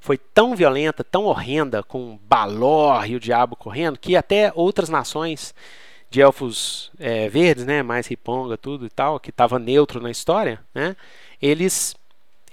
[0.00, 5.54] foi tão violenta, tão horrenda, com Balor e o diabo correndo, que até outras nações
[6.10, 10.60] de elfos é, verdes, né, mais riponga, tudo e tal, que estava neutro na história,
[10.74, 10.94] né,
[11.40, 11.96] eles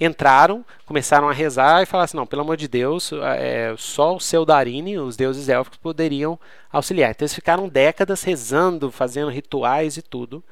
[0.01, 4.19] entraram, começaram a rezar e falaram assim: não, pelo amor de Deus, é, só o
[4.19, 6.39] Seldarine, os deuses élficos, poderiam
[6.71, 7.11] auxiliar.
[7.11, 10.43] Então eles ficaram décadas rezando, fazendo rituais e tudo.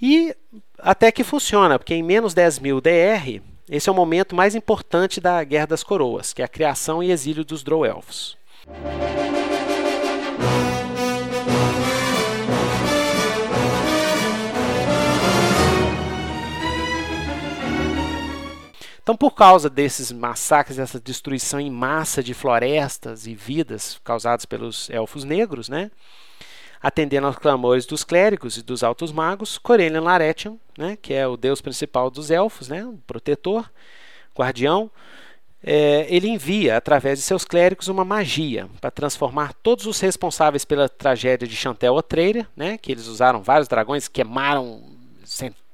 [0.00, 0.34] E
[0.78, 5.20] até que funciona, porque em menos 10 mil DR, esse é o momento mais importante
[5.20, 8.36] da Guerra das Coroas, que é a criação e exílio dos Drow-Elfos.
[19.02, 24.88] Então, por causa desses massacres, dessa destruição em massa de florestas e vidas causadas pelos
[24.90, 25.90] elfos negros, né?
[26.82, 31.36] atendendo aos clamores dos clérigos e dos altos magos, Corelian Laretian, né, que é o
[31.36, 33.70] deus principal dos elfos, né, o protetor,
[34.36, 34.90] guardião,
[35.62, 40.88] é, ele envia, através de seus clérigos, uma magia para transformar todos os responsáveis pela
[40.88, 44.82] tragédia de Chantel Atreira, né, que eles usaram vários dragões, queimaram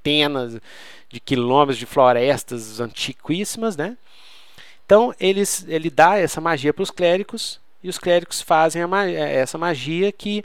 [0.09, 0.61] centenas
[1.09, 3.97] de quilômetros de florestas antiquíssimas, né?
[4.85, 9.59] Então eles, ele dá essa magia para os clérigos e os clérigos fazem é, essa
[9.59, 10.43] magia que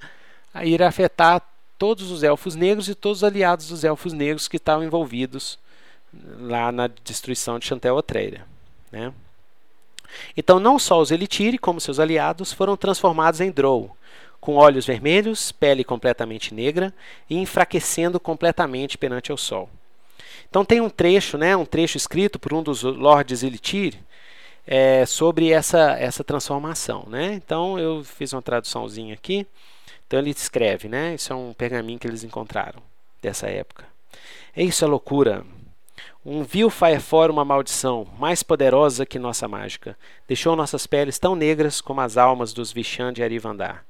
[0.63, 1.41] irá afetar
[1.77, 5.57] todos os elfos negros e todos os aliados dos elfos negros que estavam envolvidos
[6.39, 8.45] lá na destruição de Chantel Otreira,
[8.91, 9.11] né?
[10.37, 13.97] Então não só os Elitiri como seus aliados foram transformados em Drow,
[14.43, 16.93] com olhos vermelhos, pele completamente negra
[17.29, 19.69] e enfraquecendo completamente perante o sol.
[20.49, 23.97] Então tem um trecho, né, um trecho escrito por um dos lords Ilitiri
[24.67, 27.05] é, sobre essa, essa transformação.
[27.07, 27.35] Né?
[27.35, 29.47] Então eu fiz uma traduçãozinha aqui.
[30.05, 31.15] Então ele escreve, né?
[31.15, 32.83] Isso é um pergaminho que eles encontraram
[33.21, 33.85] dessa época.
[34.55, 35.45] É isso a loucura.
[36.25, 39.97] Um vil faz fora uma maldição, mais poderosa que nossa mágica.
[40.27, 43.85] Deixou nossas peles tão negras como as almas dos Vishan de Arivandar.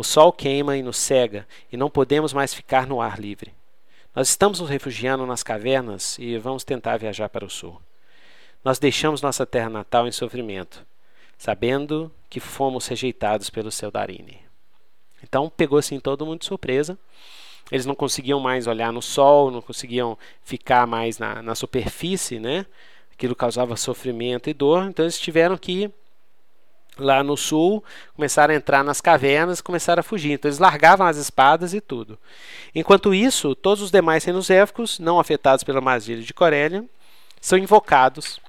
[0.00, 3.52] O sol queima e nos cega, e não podemos mais ficar no ar livre.
[4.16, 7.78] Nós estamos nos refugiando nas cavernas e vamos tentar viajar para o sul.
[8.64, 10.86] Nós deixamos nossa terra natal em sofrimento,
[11.36, 14.40] sabendo que fomos rejeitados pelo seu Darine.
[15.22, 16.98] Então pegou assim todo mundo de surpresa.
[17.70, 22.64] Eles não conseguiam mais olhar no sol, não conseguiam ficar mais na, na superfície, né?
[23.12, 25.90] Aquilo causava sofrimento e dor, então eles tiveram que
[26.98, 27.82] lá no sul,
[28.14, 30.32] começaram a entrar nas cavernas, começaram a fugir.
[30.32, 32.18] Então eles largavam as espadas e tudo.
[32.74, 36.84] Enquanto isso, todos os demais reinos élficos, não afetados pela magia de Corélia,
[37.40, 38.40] são invocados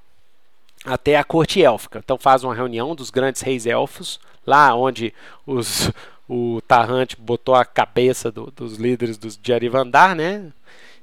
[0.86, 2.00] até a corte élfica.
[2.00, 5.14] Então faz uma reunião dos grandes reis elfos, lá onde
[5.46, 5.92] os,
[6.28, 10.52] o Tarrant botou a cabeça do, dos líderes dos, Arivandar, né?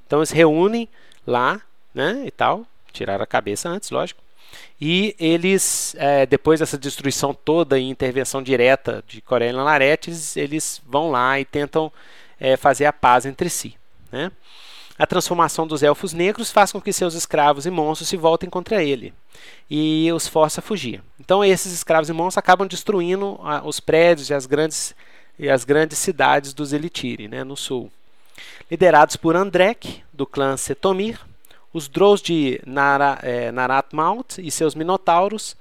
[0.05, 0.87] Então eles reúnem
[1.25, 1.61] lá,
[1.93, 4.21] né, e tal, tiraram a cabeça antes, lógico.
[4.79, 10.81] E eles, é, depois dessa destruição toda e intervenção direta de Coreia e Laretes, eles
[10.85, 11.91] vão lá e tentam
[12.39, 13.75] é, fazer a paz entre si.
[14.11, 14.31] Né?
[14.97, 18.83] A transformação dos elfos negros faz com que seus escravos e monstros se voltem contra
[18.83, 19.13] ele
[19.69, 21.01] e os força a fugir.
[21.19, 24.95] Então esses escravos e monstros acabam destruindo a, os prédios e as grandes,
[25.37, 27.91] e as grandes cidades dos Elitiri, né, no sul.
[28.69, 31.19] Liderados por Andrek, do clã Setomir,
[31.73, 35.55] os Drows de Nara, é, Naratmalt e seus minotauros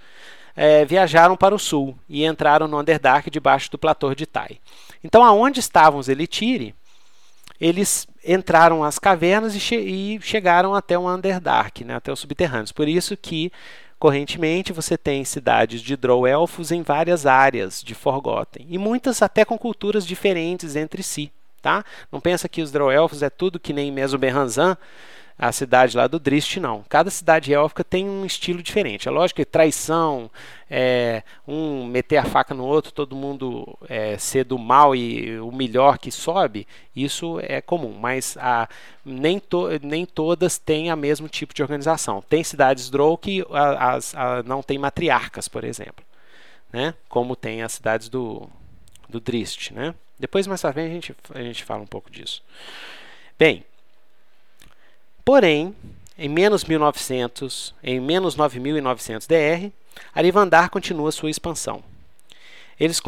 [0.56, 4.58] é, viajaram para o sul e entraram no Underdark debaixo do platô de Tai.
[5.04, 6.74] Então, aonde estavam os Elitiri,
[7.60, 12.72] eles entraram às cavernas e, che e chegaram até o Underdark, né, até os subterrâneos.
[12.72, 13.52] Por isso que,
[13.98, 18.66] correntemente, você tem cidades de Drow-elfos em várias áreas de Forgotten.
[18.68, 21.30] E muitas até com culturas diferentes entre si.
[21.60, 21.84] Tá?
[22.10, 24.76] Não pensa que os Drow-elfos é tudo que nem Mesoberranzan,
[25.38, 26.84] a cidade lá do Drist, não.
[26.88, 29.06] Cada cidade élfica tem um estilo diferente.
[29.06, 30.28] É lógico que traição,
[30.68, 35.52] é, um meter a faca no outro, todo mundo é, ser do mal e o
[35.52, 37.96] melhor que sobe, isso é comum.
[37.96, 38.68] Mas a,
[39.04, 42.20] nem, to, nem todas têm o mesmo tipo de organização.
[42.20, 46.04] Tem cidades Drow que a, a, não tem matriarcas, por exemplo.
[46.72, 46.94] Né?
[47.08, 48.48] Como tem as cidades do,
[49.08, 49.70] do Drist.
[49.70, 49.94] Né?
[50.18, 52.42] Depois, mais tarde, a gente, a gente fala um pouco disso.
[53.38, 53.64] Bem,
[55.28, 55.76] Porém,
[56.16, 59.70] em menos 1900, em menos 9900 DR,
[60.14, 61.84] Arivandar continua sua expansão.
[62.80, 62.98] Eles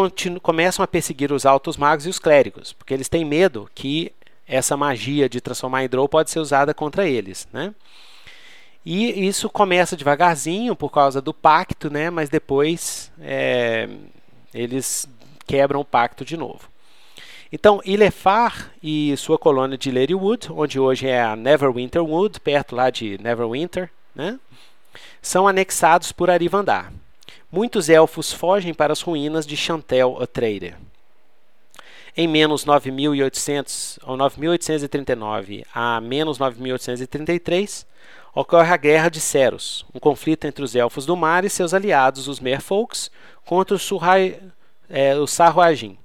[0.43, 4.13] começam a perseguir os altos magos e os clérigos, porque eles têm medo que
[4.47, 7.75] essa magia de transformar em Drow pode ser usada contra eles, né?
[8.85, 12.11] E isso começa devagarzinho por causa do pacto, né?
[12.11, 13.89] Mas depois é,
[14.53, 15.09] eles
[15.47, 16.69] quebram o pacto de novo.
[17.53, 22.91] Então, Ilefar e sua colônia de Ladywood, onde hoje é a Neverwinter Wood, perto lá
[22.91, 24.39] de Neverwinter, né,
[25.21, 26.93] são anexados por Arivandar.
[27.51, 30.77] Muitos elfos fogem para as ruínas de Chantel Atreider.
[32.17, 37.85] Em menos 9.800 ou 9.839 a menos 9.833
[38.33, 42.29] ocorre a Guerra de Ceros, um conflito entre os elfos do mar e seus aliados,
[42.29, 43.11] os Merfolks,
[43.45, 44.39] contra os, Surrai,
[44.89, 45.99] é, os Sarruagin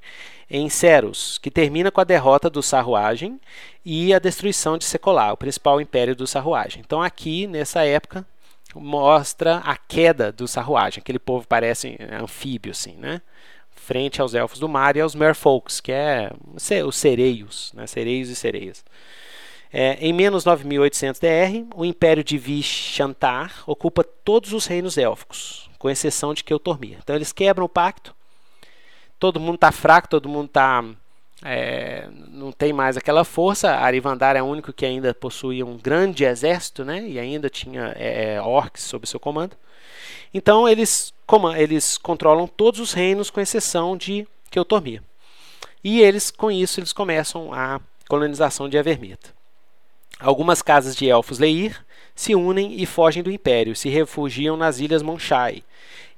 [0.50, 3.40] em Ceros, que termina com a derrota do Sarruagem
[3.84, 6.82] e a destruição de Secolar, o principal império do Sarruagem.
[6.86, 8.26] Então aqui, nessa época,
[8.76, 11.02] mostra a queda do Sarruagem.
[11.02, 13.22] Aquele povo parece anfíbio, assim, né?
[13.72, 16.32] Frente aos Elfos do Mar e aos Merfolks, que é
[16.86, 17.86] os sereios, né?
[17.86, 18.84] sereios e sereias.
[19.72, 25.90] É, em menos 9800 DR, o Império de Vishantar ocupa todos os reinos élficos, com
[25.90, 26.98] exceção de Keutormir.
[27.04, 28.16] Então eles quebram o pacto
[29.26, 30.84] todo mundo está fraco, todo mundo está
[31.44, 33.72] é, não tem mais aquela força.
[33.72, 37.08] Arivandar é o único que ainda possuía um grande exército, né?
[37.08, 39.58] E ainda tinha é, é orcs sob seu comando.
[40.34, 45.02] Então eles, como, eles controlam todos os reinos com exceção de Keutormir.
[45.84, 49.30] E eles, com isso, eles começam a colonização de Evermita.
[50.20, 51.85] Algumas casas de elfos Leir
[52.16, 55.64] se unem e fogem do império, se refugiam nas ilhas Monshai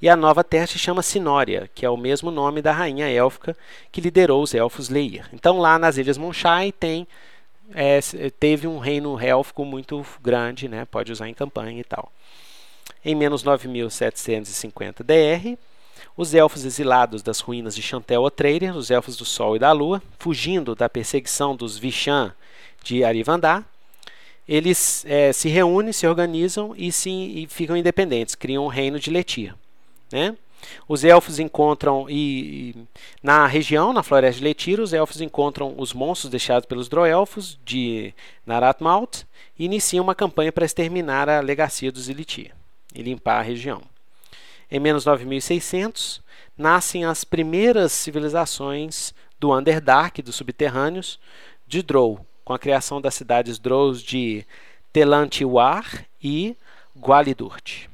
[0.02, 3.58] e a nova terra se chama Sinória, que é o mesmo nome da rainha élfica
[3.91, 5.28] que liderou os elfos Leir.
[5.34, 7.08] Então lá nas Ilhas Monshai tem
[7.74, 8.00] é,
[8.39, 10.86] teve um reino élfico muito grande, né?
[10.86, 12.12] pode usar em campanha e tal.
[13.04, 15.58] Em menos 9.750 DR,
[16.16, 20.02] os elfos exilados das ruínas de Chantel Otreider, os elfos do Sol e da Lua,
[20.18, 22.34] fugindo da perseguição dos Vishan
[22.84, 23.66] de Arivandar,
[24.48, 29.10] eles é, se reúnem, se organizam e, se, e ficam independentes, criam o reino de
[29.10, 29.54] Letir.
[30.12, 30.36] Né?
[30.88, 32.76] Os elfos encontram, e, e,
[33.22, 38.14] na região, na floresta de Letir, os elfos encontram os monstros deixados pelos droelfos de
[38.45, 39.24] Naratmalt
[39.60, 42.54] e iniciam uma campanha para exterminar a legacia dos Ilitir
[42.95, 43.82] e limpar a região.
[44.72, 46.22] Em menos 9600,
[46.58, 51.20] nascem as primeiras civilizações do Underdark, dos subterrâneos,
[51.68, 54.45] de Drow, com a criação das cidades Drows de
[54.93, 56.56] Telantiwar e
[56.98, 57.89] Gualidurt.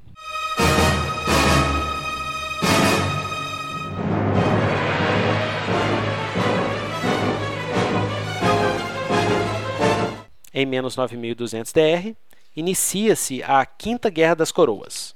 [10.53, 12.15] Em menos 9200 DR,
[12.55, 15.15] inicia-se a Quinta Guerra das Coroas.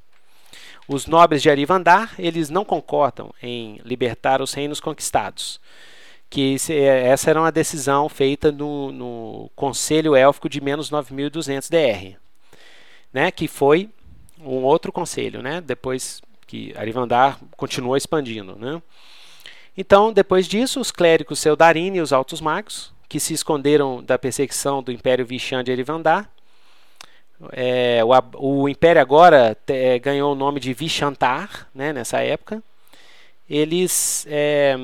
[0.87, 5.61] Os nobres de Arivandar, eles não concordam em libertar os reinos conquistados,
[6.29, 12.17] que é, essa era uma decisão feita no, no Conselho Élfico de menos 9.200 DR,
[13.13, 13.89] né, que foi
[14.39, 18.55] um outro conselho, né, depois que Arivandar continuou expandindo.
[18.55, 18.81] Né.
[19.77, 24.83] Então, depois disso, os clérigos Seldarine e os Altos Magos, que se esconderam da perseguição
[24.83, 26.29] do Império Vishan de Arivandar,
[27.51, 32.61] é, o, o, Império agora te, é, ganhou o nome de Vishantar, né, nessa época,
[33.49, 34.75] eles é,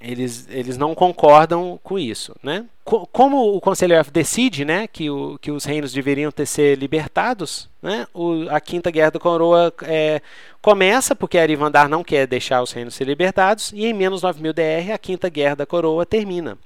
[0.00, 2.34] eles, eles não concordam com isso.
[2.42, 2.64] Né?
[2.84, 7.68] Como o Conselho F decide né, que, o, que os reinos deveriam ter ser libertados,
[7.82, 10.20] né, o, a Quinta Guerra da Coroa é,
[10.60, 14.92] começa, porque Arivandar não quer deixar os reinos ser libertados, e em menos 9000 DR
[14.92, 16.58] a Quinta Guerra da Coroa termina,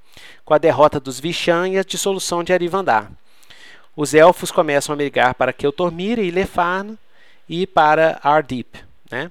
[0.44, 3.10] com a derrota dos Vishan e a dissolução de Arivandar.
[3.96, 6.98] Os elfos começam a migrar para Keltormir e Lefarn
[7.48, 8.78] e para Ardip.
[9.10, 9.30] Né?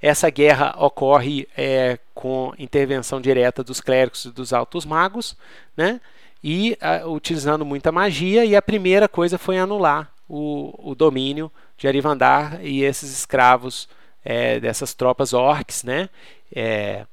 [0.00, 5.36] Essa guerra ocorre é, com intervenção direta dos clérigos e dos altos magos,
[5.76, 6.00] né?
[6.42, 8.44] e a, utilizando muita magia.
[8.44, 13.88] E a primeira coisa foi anular o, o domínio de Arivandar e esses escravos
[14.24, 16.08] é, dessas tropas orcs, né?
[16.54, 17.06] É,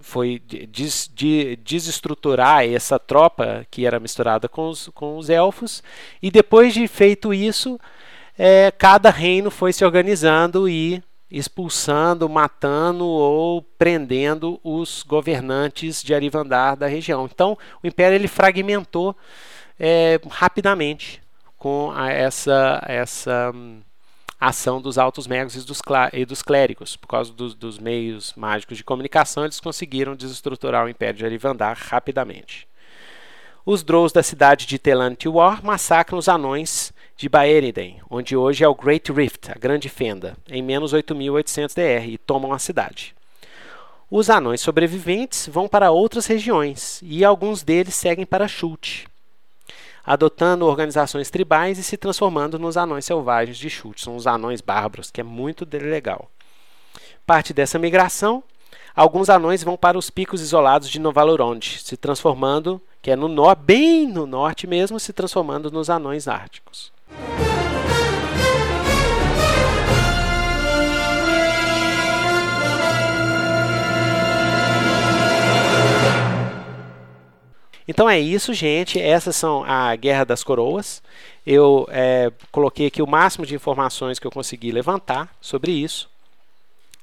[0.00, 5.82] foi des, de, desestruturar essa tropa que era misturada com os, com os elfos.
[6.22, 7.80] E depois de feito isso,
[8.38, 16.76] é, cada reino foi se organizando e expulsando, matando ou prendendo os governantes de Arivandar
[16.76, 17.28] da região.
[17.30, 19.16] Então, o império ele fragmentou
[19.78, 21.22] é, rapidamente
[21.58, 23.80] com a, essa essa hum,
[24.40, 25.80] ação dos altos megos e dos,
[26.12, 26.96] e dos clérigos.
[26.96, 31.76] Por causa dos, dos meios mágicos de comunicação, eles conseguiram desestruturar o império de Arivandar
[31.78, 32.68] rapidamente.
[33.64, 38.74] Os Drows da cidade de Telantiwar massacram os anões de Baeriden, onde hoje é o
[38.74, 43.14] Great Rift, a Grande Fenda, em menos 8.800 DR, e tomam a cidade.
[44.10, 49.06] Os anões sobreviventes vão para outras regiões e alguns deles seguem para Shult,
[50.04, 54.00] adotando organizações tribais e se transformando nos anões selvagens de Shult.
[54.00, 56.30] São os anões bárbaros, que é muito legal.
[57.26, 58.44] Parte dessa migração,
[58.94, 63.62] alguns anões vão para os picos isolados de Novalorond, se transformando, que é no norte,
[63.64, 66.94] bem no norte mesmo, se transformando nos anões árticos.
[77.88, 79.00] Então é isso, gente.
[79.00, 81.02] Essas são a Guerra das Coroas.
[81.46, 86.08] Eu é, coloquei aqui o máximo de informações que eu consegui levantar sobre isso.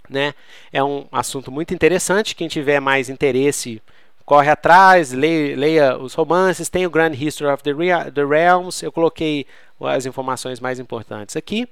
[0.10, 0.34] Né?
[0.72, 2.36] É um assunto muito interessante.
[2.36, 3.82] Quem tiver mais interesse,
[4.26, 6.68] corre atrás, leia, leia os romances.
[6.68, 8.84] Tem o Grand History of the, Rea the Realms.
[8.84, 9.48] Eu coloquei
[9.88, 11.68] as informações mais importantes aqui.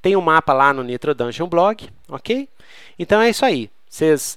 [0.00, 2.48] Tem um mapa lá no Nitro Dungeon Blog, ok?
[2.98, 3.70] Então é isso aí.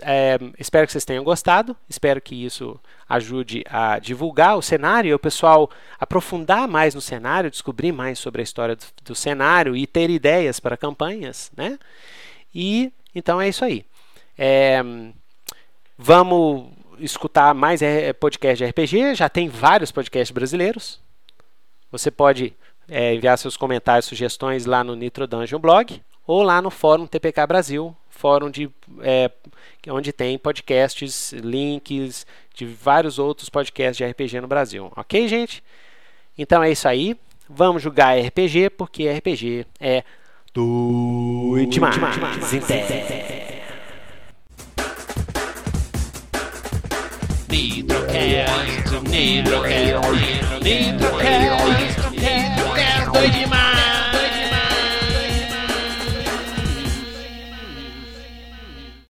[0.01, 1.77] É, espero que vocês tenham gostado.
[1.89, 7.49] Espero que isso ajude a divulgar o cenário e o pessoal aprofundar mais no cenário,
[7.49, 11.79] descobrir mais sobre a história do, do cenário e ter ideias para campanhas, né?
[12.53, 13.85] E então é isso aí.
[14.37, 14.83] É,
[15.97, 16.67] vamos
[16.99, 19.15] escutar mais é, podcast de RPG.
[19.15, 20.99] Já tem vários podcasts brasileiros.
[21.91, 22.53] Você pode
[22.89, 27.45] é, enviar seus comentários, sugestões lá no Nitro Dungeon Blog ou lá no Fórum TPK
[27.47, 28.69] Brasil fórum de,
[29.01, 29.29] é,
[29.89, 32.25] onde tem podcasts, links
[32.55, 34.91] de vários outros podcasts de RPG no Brasil.
[34.95, 35.63] Ok, gente?
[36.37, 37.15] Então é isso aí.
[37.47, 40.03] Vamos jogar RPG, porque RPG é
[40.53, 41.97] doido demais.
[47.49, 50.01] Nitrocast, Nitrocast,
[50.61, 53.94] Nitrocast, Nitrocast, doido demais.